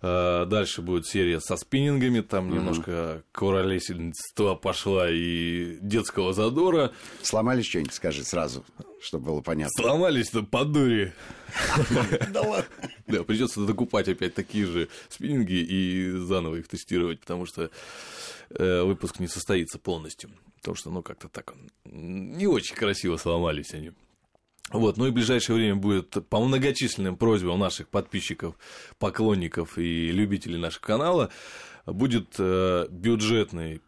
Э, 0.02 0.46
дальше 0.48 0.82
будет 0.82 1.06
серия 1.06 1.40
со 1.40 1.58
спиннингами, 1.58 2.22
там 2.22 2.50
mm-hmm. 2.50 2.54
немножко 2.56 3.24
куролесительства 3.34 4.56
пошла 4.56 5.10
и 5.10 5.78
детского 5.82 6.34
задора. 6.34 6.92
Сломались 7.22 7.68
что-нибудь, 7.68 7.94
скажи 7.94 8.24
сразу, 8.24 8.66
чтобы 9.02 9.26
было 9.26 9.42
понятно. 9.42 9.74
Сломались-то 9.76 10.44
по 10.44 10.66
дуре. 10.66 11.14
Да 12.30 12.42
ладно. 12.42 12.66
Да, 13.08 13.24
придется 13.24 13.66
докупать 13.66 14.08
опять 14.08 14.34
такие 14.34 14.66
же 14.66 14.88
спиннинги 15.10 15.54
и 15.54 16.12
заново 16.12 16.56
их 16.56 16.68
тестировать, 16.70 17.20
потому 17.20 17.46
что 17.46 17.70
э, 18.52 18.84
выпуск 18.84 19.20
не 19.20 19.28
состоится 19.28 19.78
полностью. 19.78 20.32
Потому 20.62 20.76
что, 20.76 20.92
ну, 20.92 21.02
как-то 21.02 21.28
так 21.28 21.54
не 21.86 22.46
очень 22.46 22.76
красиво 22.76 23.18
сломались 23.18 23.74
они. 23.74 23.94
Вот, 24.70 24.98
ну 24.98 25.08
и 25.08 25.10
в 25.10 25.14
ближайшее 25.14 25.56
время 25.56 25.76
будет 25.76 26.28
по 26.30 26.40
многочисленным 26.40 27.18
просьбам 27.18 27.60
наших 27.60 27.90
подписчиков, 27.90 28.56
поклонников 29.00 29.78
и 29.78 30.12
любителей 30.12 30.58
нашего 30.58 30.84
канала 30.84 31.32
будет 31.86 32.36
э, 32.38 32.88
бюджетный 32.90 33.82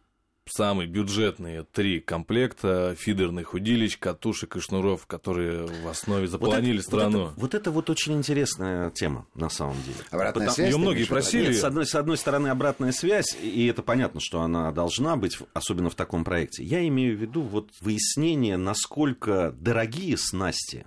самые 0.46 0.86
бюджетные 0.86 1.64
три 1.64 2.00
комплекта 2.00 2.94
фидерных 2.98 3.54
удилищ, 3.54 3.98
катушек 3.98 4.56
и 4.56 4.60
шнуров, 4.60 5.06
которые 5.06 5.66
в 5.66 5.88
основе 5.88 6.26
заполонили 6.26 6.76
вот 6.76 6.80
это, 6.80 6.88
страну. 6.88 7.18
Вот 7.18 7.30
это, 7.30 7.40
вот 7.40 7.54
это 7.54 7.70
вот 7.70 7.90
очень 7.90 8.14
интересная 8.14 8.90
тема, 8.90 9.26
на 9.34 9.48
самом 9.48 9.76
деле. 9.82 9.96
Обратная 10.10 10.32
Потому, 10.32 10.50
связь? 10.50 10.70
Ее 10.70 10.78
многие 10.78 11.04
просили. 11.04 11.48
Нет, 11.48 11.56
с, 11.56 11.64
одной, 11.64 11.86
с 11.86 11.94
одной 11.94 12.16
стороны, 12.16 12.48
обратная 12.48 12.92
связь, 12.92 13.36
и 13.40 13.66
это 13.66 13.82
понятно, 13.82 14.20
что 14.20 14.42
она 14.42 14.70
должна 14.72 15.16
быть, 15.16 15.38
особенно 15.52 15.90
в 15.90 15.94
таком 15.94 16.24
проекте. 16.24 16.62
Я 16.64 16.86
имею 16.88 17.16
в 17.16 17.20
виду 17.20 17.42
вот 17.42 17.70
выяснение, 17.80 18.56
насколько 18.56 19.54
дорогие 19.58 20.16
снасти 20.16 20.86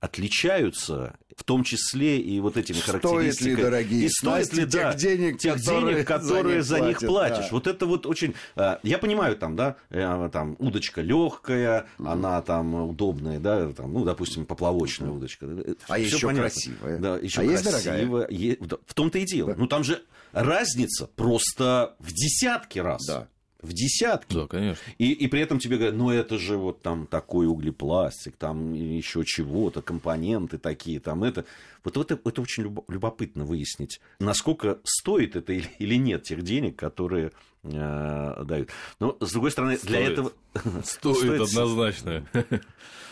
отличаются, 0.00 1.16
в 1.40 1.44
том 1.44 1.64
числе 1.64 2.18
и 2.18 2.38
вот 2.38 2.58
этими 2.58 2.76
стоит 2.76 3.02
характеристиками. 3.02 3.56
Ли, 3.56 3.62
дорогие, 3.62 4.04
и 4.04 4.08
стоит 4.10 4.52
ли, 4.52 4.66
да, 4.66 4.92
тех 4.92 4.96
денег, 5.00 5.38
тех 5.38 5.54
которые, 5.56 5.94
денег, 5.94 6.06
которые 6.06 6.62
за 6.62 6.80
них, 6.80 7.00
за 7.00 7.06
них 7.06 7.10
платишь. 7.10 7.44
Да. 7.44 7.48
Вот 7.52 7.66
это 7.66 7.86
вот 7.86 8.04
очень... 8.04 8.34
А, 8.56 8.78
я 8.82 8.98
понимаю, 8.98 9.36
там, 9.36 9.56
да, 9.56 9.76
э, 9.88 10.28
там 10.30 10.54
удочка 10.58 11.00
легкая, 11.00 11.86
она 11.98 12.42
там 12.42 12.74
удобная, 12.90 13.40
да, 13.40 13.72
там, 13.72 13.94
ну, 13.94 14.04
допустим, 14.04 14.44
поплавочная 14.44 15.10
удочка. 15.10 15.46
А 15.88 15.94
Всё 15.94 16.04
еще 16.04 16.26
понятно. 16.26 16.50
красивая. 16.50 16.98
Да, 16.98 17.16
еще 17.16 17.40
а 17.40 17.44
красивая. 17.46 18.26
Есть 18.28 18.60
дорогая? 18.60 18.78
В 18.86 18.92
том-то 18.92 19.18
и 19.18 19.24
дело. 19.24 19.54
Да. 19.54 19.58
Ну, 19.58 19.66
там 19.66 19.82
же 19.82 20.02
разница 20.32 21.06
просто 21.06 21.96
в 22.00 22.12
десятки 22.12 22.78
раз. 22.80 23.06
Да 23.06 23.28
в 23.62 23.72
десятки. 23.72 24.34
Да, 24.34 24.46
конечно. 24.46 24.82
И, 24.98 25.12
и 25.12 25.26
при 25.28 25.40
этом 25.40 25.58
тебе 25.58 25.76
говорят, 25.76 25.96
ну 25.96 26.10
это 26.10 26.38
же 26.38 26.56
вот 26.56 26.82
там 26.82 27.06
такой 27.06 27.46
углепластик, 27.46 28.36
там 28.36 28.72
еще 28.72 29.24
чего-то, 29.24 29.82
компоненты 29.82 30.58
такие, 30.58 31.00
там 31.00 31.24
это. 31.24 31.44
Вот 31.84 31.96
это, 31.96 32.18
это 32.24 32.42
очень 32.42 32.64
любопытно 32.88 33.44
выяснить, 33.44 34.00
насколько 34.18 34.78
стоит 34.84 35.36
это 35.36 35.52
или, 35.52 35.68
или 35.78 35.94
нет 35.94 36.24
тех 36.24 36.42
денег, 36.42 36.76
которые 36.76 37.32
э, 37.62 38.44
дают. 38.44 38.68
Но, 38.98 39.16
с 39.20 39.32
другой 39.32 39.50
стороны, 39.50 39.76
стоит. 39.76 39.88
для 39.88 40.00
этого... 40.00 40.32
Стоит, 40.84 41.16
стоит 41.16 41.40
однозначно. 41.40 42.26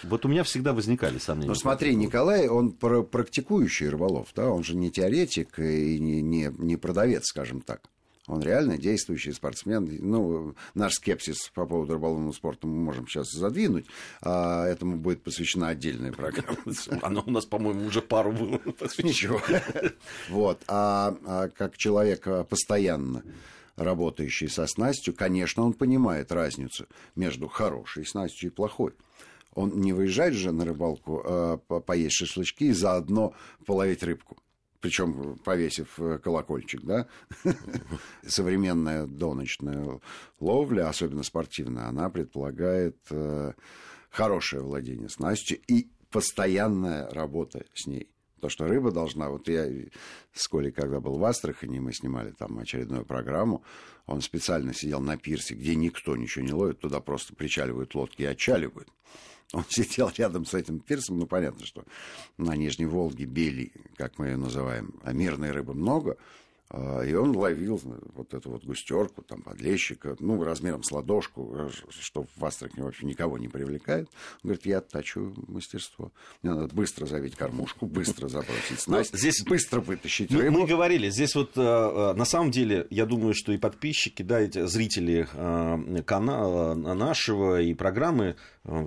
Вот 0.05 0.25
у 0.25 0.29
меня 0.29 0.45
всегда 0.45 0.73
возникали 0.73 1.19
сомнения. 1.19 1.49
Ну, 1.49 1.57
смотри, 1.57 1.97
Николай, 1.97 2.47
он 2.47 2.71
практикующий 2.71 3.89
рыболов, 3.89 4.29
да, 4.37 4.49
он 4.49 4.63
же 4.63 4.77
не 4.77 4.93
теоретик 4.93 5.59
и 5.59 5.99
не, 5.99 6.23
не, 6.23 6.53
не 6.57 6.77
продавец, 6.77 7.25
скажем 7.27 7.61
так. 7.61 7.83
Он 8.29 8.43
реально 8.43 8.77
действующий 8.77 9.33
спортсмен. 9.33 9.89
Ну, 10.01 10.55
наш 10.75 10.95
скепсис 10.95 11.51
по 11.55 11.65
поводу 11.65 11.95
рыболовного 11.95 12.33
спорта 12.33 12.67
мы 12.67 12.77
можем 12.77 13.09
сейчас 13.09 13.31
задвинуть, 13.33 13.87
а 14.21 14.67
этому 14.67 14.97
будет 14.97 15.23
посвящена 15.23 15.69
отдельная 15.69 16.13
программа. 16.13 16.59
Она 17.03 17.23
у 17.23 17.31
нас, 17.31 17.47
по-моему, 17.47 17.87
уже 17.87 18.03
пару 18.03 18.33
было 18.33 18.61
Ничего. 18.99 19.41
Вот. 20.29 20.63
А, 20.69 21.17
а 21.25 21.49
как 21.49 21.77
человек 21.79 22.27
а, 22.27 22.45
постоянно 22.45 23.23
работающий 23.77 24.49
со 24.49 24.67
снастью, 24.67 25.15
конечно, 25.15 25.63
он 25.63 25.73
понимает 25.73 26.31
разницу 26.31 26.87
между 27.17 27.49
хорошей 27.49 28.05
снастью 28.05 28.51
и 28.51 28.53
плохой. 28.53 28.93
Он 29.55 29.81
не 29.81 29.93
выезжает 29.93 30.35
же 30.35 30.53
на 30.53 30.67
рыбалку 30.67 31.23
а, 31.25 31.57
поесть 31.57 32.17
шашлычки 32.17 32.65
и 32.65 32.73
заодно 32.73 33.33
половить 33.65 34.03
рыбку 34.03 34.37
причем 34.81 35.39
повесив 35.45 35.99
э, 35.99 36.19
колокольчик, 36.19 36.83
да, 36.83 37.07
современная 38.27 39.07
доночная 39.07 40.01
ловля, 40.41 40.89
особенно 40.89 41.23
спортивная, 41.23 41.87
она 41.87 42.11
предполагает 42.11 42.97
э, 43.11 43.53
хорошее 44.11 44.63
владение 44.63 45.09
снастью 45.09 45.59
и 45.67 45.89
постоянная 46.11 47.11
работа 47.11 47.65
с 47.75 47.87
ней. 47.87 48.09
То, 48.41 48.49
что 48.49 48.69
рыба 48.69 48.93
должна... 48.93 49.31
Вот 49.31 49.49
я 49.49 49.67
с 50.33 50.47
Колей, 50.47 50.71
когда 50.71 51.01
был 51.01 51.19
в 51.19 51.25
Астрахани, 51.25 51.81
мы 51.81 51.93
снимали 51.93 52.31
там 52.31 52.59
очередную 52.59 53.05
программу, 53.05 53.65
он 54.07 54.21
специально 54.21 54.73
сидел 54.73 55.01
на 55.01 55.17
пирсе, 55.17 55.55
где 55.55 55.75
никто 55.75 56.17
ничего 56.17 56.45
не 56.45 56.53
ловит, 56.53 56.79
туда 56.79 57.01
просто 57.01 57.35
причаливают 57.35 57.95
лодки 57.95 58.23
и 58.23 58.27
отчаливают. 58.27 58.89
Он 59.53 59.65
сидел 59.69 60.11
рядом 60.17 60.45
с 60.45 60.55
этим 60.55 60.81
пирсом, 60.81 61.19
ну, 61.19 61.27
понятно, 61.27 61.65
что 61.65 61.85
на 62.37 62.55
Нижней 62.57 62.87
Волге 62.87 63.25
бели, 63.25 63.73
как 63.97 64.19
мы 64.19 64.29
ее 64.29 64.37
называем, 64.37 64.95
а 65.03 65.13
мирной 65.13 65.51
рыбы 65.51 65.75
много, 65.75 66.17
и 66.71 67.15
он 67.15 67.35
ловил 67.35 67.81
вот 68.15 68.35
эту 68.35 68.51
вот 68.51 68.65
густерку, 68.65 69.23
там, 69.23 69.41
подлещика, 69.41 70.17
ну, 70.21 70.43
размером 70.45 70.83
с 70.83 70.93
ладошку, 70.93 71.55
э, 71.57 71.69
что 71.89 72.27
в 72.37 72.45
Астрахани 72.45 72.83
вообще 72.83 73.07
никого 73.07 73.39
не 73.39 73.49
привлекает. 73.49 74.09
Он 74.43 74.49
говорит, 74.49 74.67
я 74.67 74.79
оттачу 74.79 75.33
мастерство. 75.47 76.13
Мне 76.43 76.53
надо 76.53 76.75
быстро 76.75 77.07
завить 77.07 77.37
кормушку, 77.37 77.87
быстро 77.87 78.29
забросить 78.29 78.71
ну, 78.71 78.77
снасть, 78.77 79.17
здесь 79.17 79.43
быстро 79.45 79.81
вытащить 79.81 80.31
мы, 80.31 80.43
рыбу. 80.43 80.61
Мы 80.61 80.67
говорили, 80.67 81.09
здесь 81.09 81.35
вот 81.35 81.53
э, 81.57 81.61
э, 81.61 82.13
на 82.13 82.27
самом 82.27 82.51
деле, 82.51 82.87
я 82.91 83.07
думаю, 83.07 83.33
что 83.35 83.53
и 83.53 83.57
подписчики, 83.57 84.23
да, 84.23 84.41
эти 84.41 84.67
зрители 84.67 85.27
канала 86.05 86.75
нашего 86.75 87.61
и 87.63 87.73
программы 87.73 88.37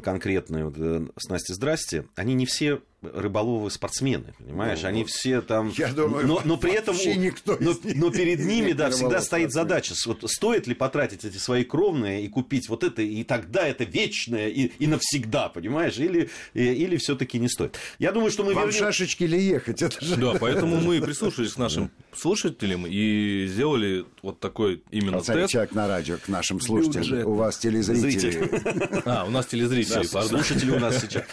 конкретные, 0.04 0.66
вот, 0.66 1.12
Снасти, 1.18 1.54
здрасте, 1.54 2.06
они 2.16 2.34
не 2.36 2.46
все 2.46 2.82
рыболовы 3.02 3.72
спортсмены, 3.72 4.34
понимаешь? 4.38 4.82
Ну, 4.84 4.88
Они 4.88 5.04
все 5.04 5.42
там... 5.42 5.72
Я 5.76 5.88
думаю, 5.88 6.28
но, 6.28 6.42
но 6.46 6.58
при 6.58 6.74
этом... 6.74 6.96
никто 6.96 7.58
но, 7.60 7.74
но 7.84 8.12
перед 8.12 8.40
ними, 8.40 8.74
да, 8.74 8.90
всегда 8.92 9.22
стоит 9.22 9.52
задача. 9.52 9.94
Вот 10.06 10.24
стоит 10.30 10.68
ли 10.68 10.76
потратить 10.76 11.26
эти 11.26 11.38
свои 11.38 11.64
кровные 11.64 12.24
и 12.24 12.30
купить 12.30 12.70
вот 12.70 12.84
это, 12.84 13.02
и 13.02 13.24
тогда 13.24 13.68
это 13.68 13.84
вечное 13.84 14.50
и, 14.50 14.72
и 14.78 14.88
навсегда, 14.88 15.50
понимаешь? 15.50 15.98
Или, 15.98 16.30
или 16.54 16.98
все-таки 16.98 17.40
не 17.40 17.50
стоит. 17.50 17.78
Я 17.98 18.12
думаю, 18.12 18.32
что 18.32 18.44
мы 18.44 18.54
Вам 18.54 18.66
вернем... 18.66 18.80
шашечки 18.80 19.24
ли 19.24 19.42
ехать? 19.42 19.82
Это 19.82 20.04
же... 20.04 20.16
Да, 20.18 20.36
поэтому 20.40 20.80
мы 20.80 21.02
прислушались 21.02 21.54
к 21.54 21.58
нашим 21.58 21.92
слушателям 22.14 22.86
и 22.88 23.48
сделали 23.48 24.06
вот 24.22 24.40
такой 24.40 24.84
именно 24.92 25.18
Пацан, 25.18 25.38
тест. 25.38 25.52
человек 25.52 25.74
на 25.74 25.88
радио 25.88 26.18
к 26.18 26.28
нашим 26.28 26.62
слушателям. 26.62 27.04
Бюджет. 27.04 27.26
У 27.26 27.34
вас 27.34 27.58
телезрители. 27.58 28.52
А, 29.06 29.26
у 29.26 29.32
нас 29.32 29.48
телезрители, 29.48 30.08
да, 30.12 30.24
Слушатели 30.24 30.72
у 30.72 30.80
нас 30.80 31.02
сейчас. 31.02 31.24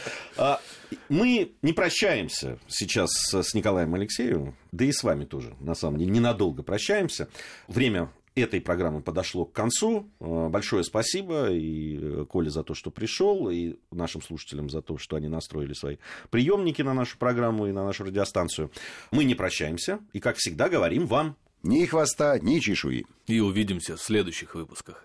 Мы 1.09 1.53
не 1.62 1.72
прощаемся 1.72 2.59
сейчас 2.68 3.11
с 3.33 3.55
Николаем 3.55 3.94
Алексеевым, 3.94 4.57
да 4.72 4.85
и 4.85 4.92
с 4.92 5.03
вами 5.03 5.24
тоже, 5.24 5.55
на 5.61 5.74
самом 5.74 5.98
деле, 5.98 6.11
ненадолго 6.11 6.62
прощаемся. 6.62 7.29
Время 7.66 8.11
этой 8.35 8.61
программы 8.61 9.01
подошло 9.01 9.44
к 9.44 9.53
концу. 9.53 10.09
Э, 10.20 10.48
большое 10.48 10.85
спасибо 10.85 11.51
и 11.51 11.98
э, 12.01 12.24
Коле 12.29 12.51
за 12.51 12.62
то, 12.62 12.74
что 12.74 12.90
пришел, 12.90 13.51
и 13.51 13.77
нашим 13.90 14.22
слушателям 14.22 14.70
за 14.70 14.83
то, 14.83 14.98
что 14.98 15.16
они 15.16 15.29
настроили 15.29 15.72
свои 15.72 15.96
приемники 16.31 16.83
на 16.83 16.94
нашу 16.94 17.18
программу 17.18 17.66
и 17.66 17.72
на 17.72 17.85
нашу 17.85 18.05
радиостанцию. 18.05 18.70
Мы 19.11 19.24
не 19.24 19.35
прощаемся 19.35 20.01
и, 20.12 20.20
как 20.20 20.37
всегда, 20.37 20.68
говорим 20.68 21.07
вам 21.07 21.37
ни 21.62 21.85
хвоста, 21.87 22.38
ни 22.38 22.61
чешуи. 22.61 23.05
И 23.27 23.40
увидимся 23.40 23.96
в 23.96 24.03
следующих 24.03 24.55
выпусках. 24.55 25.05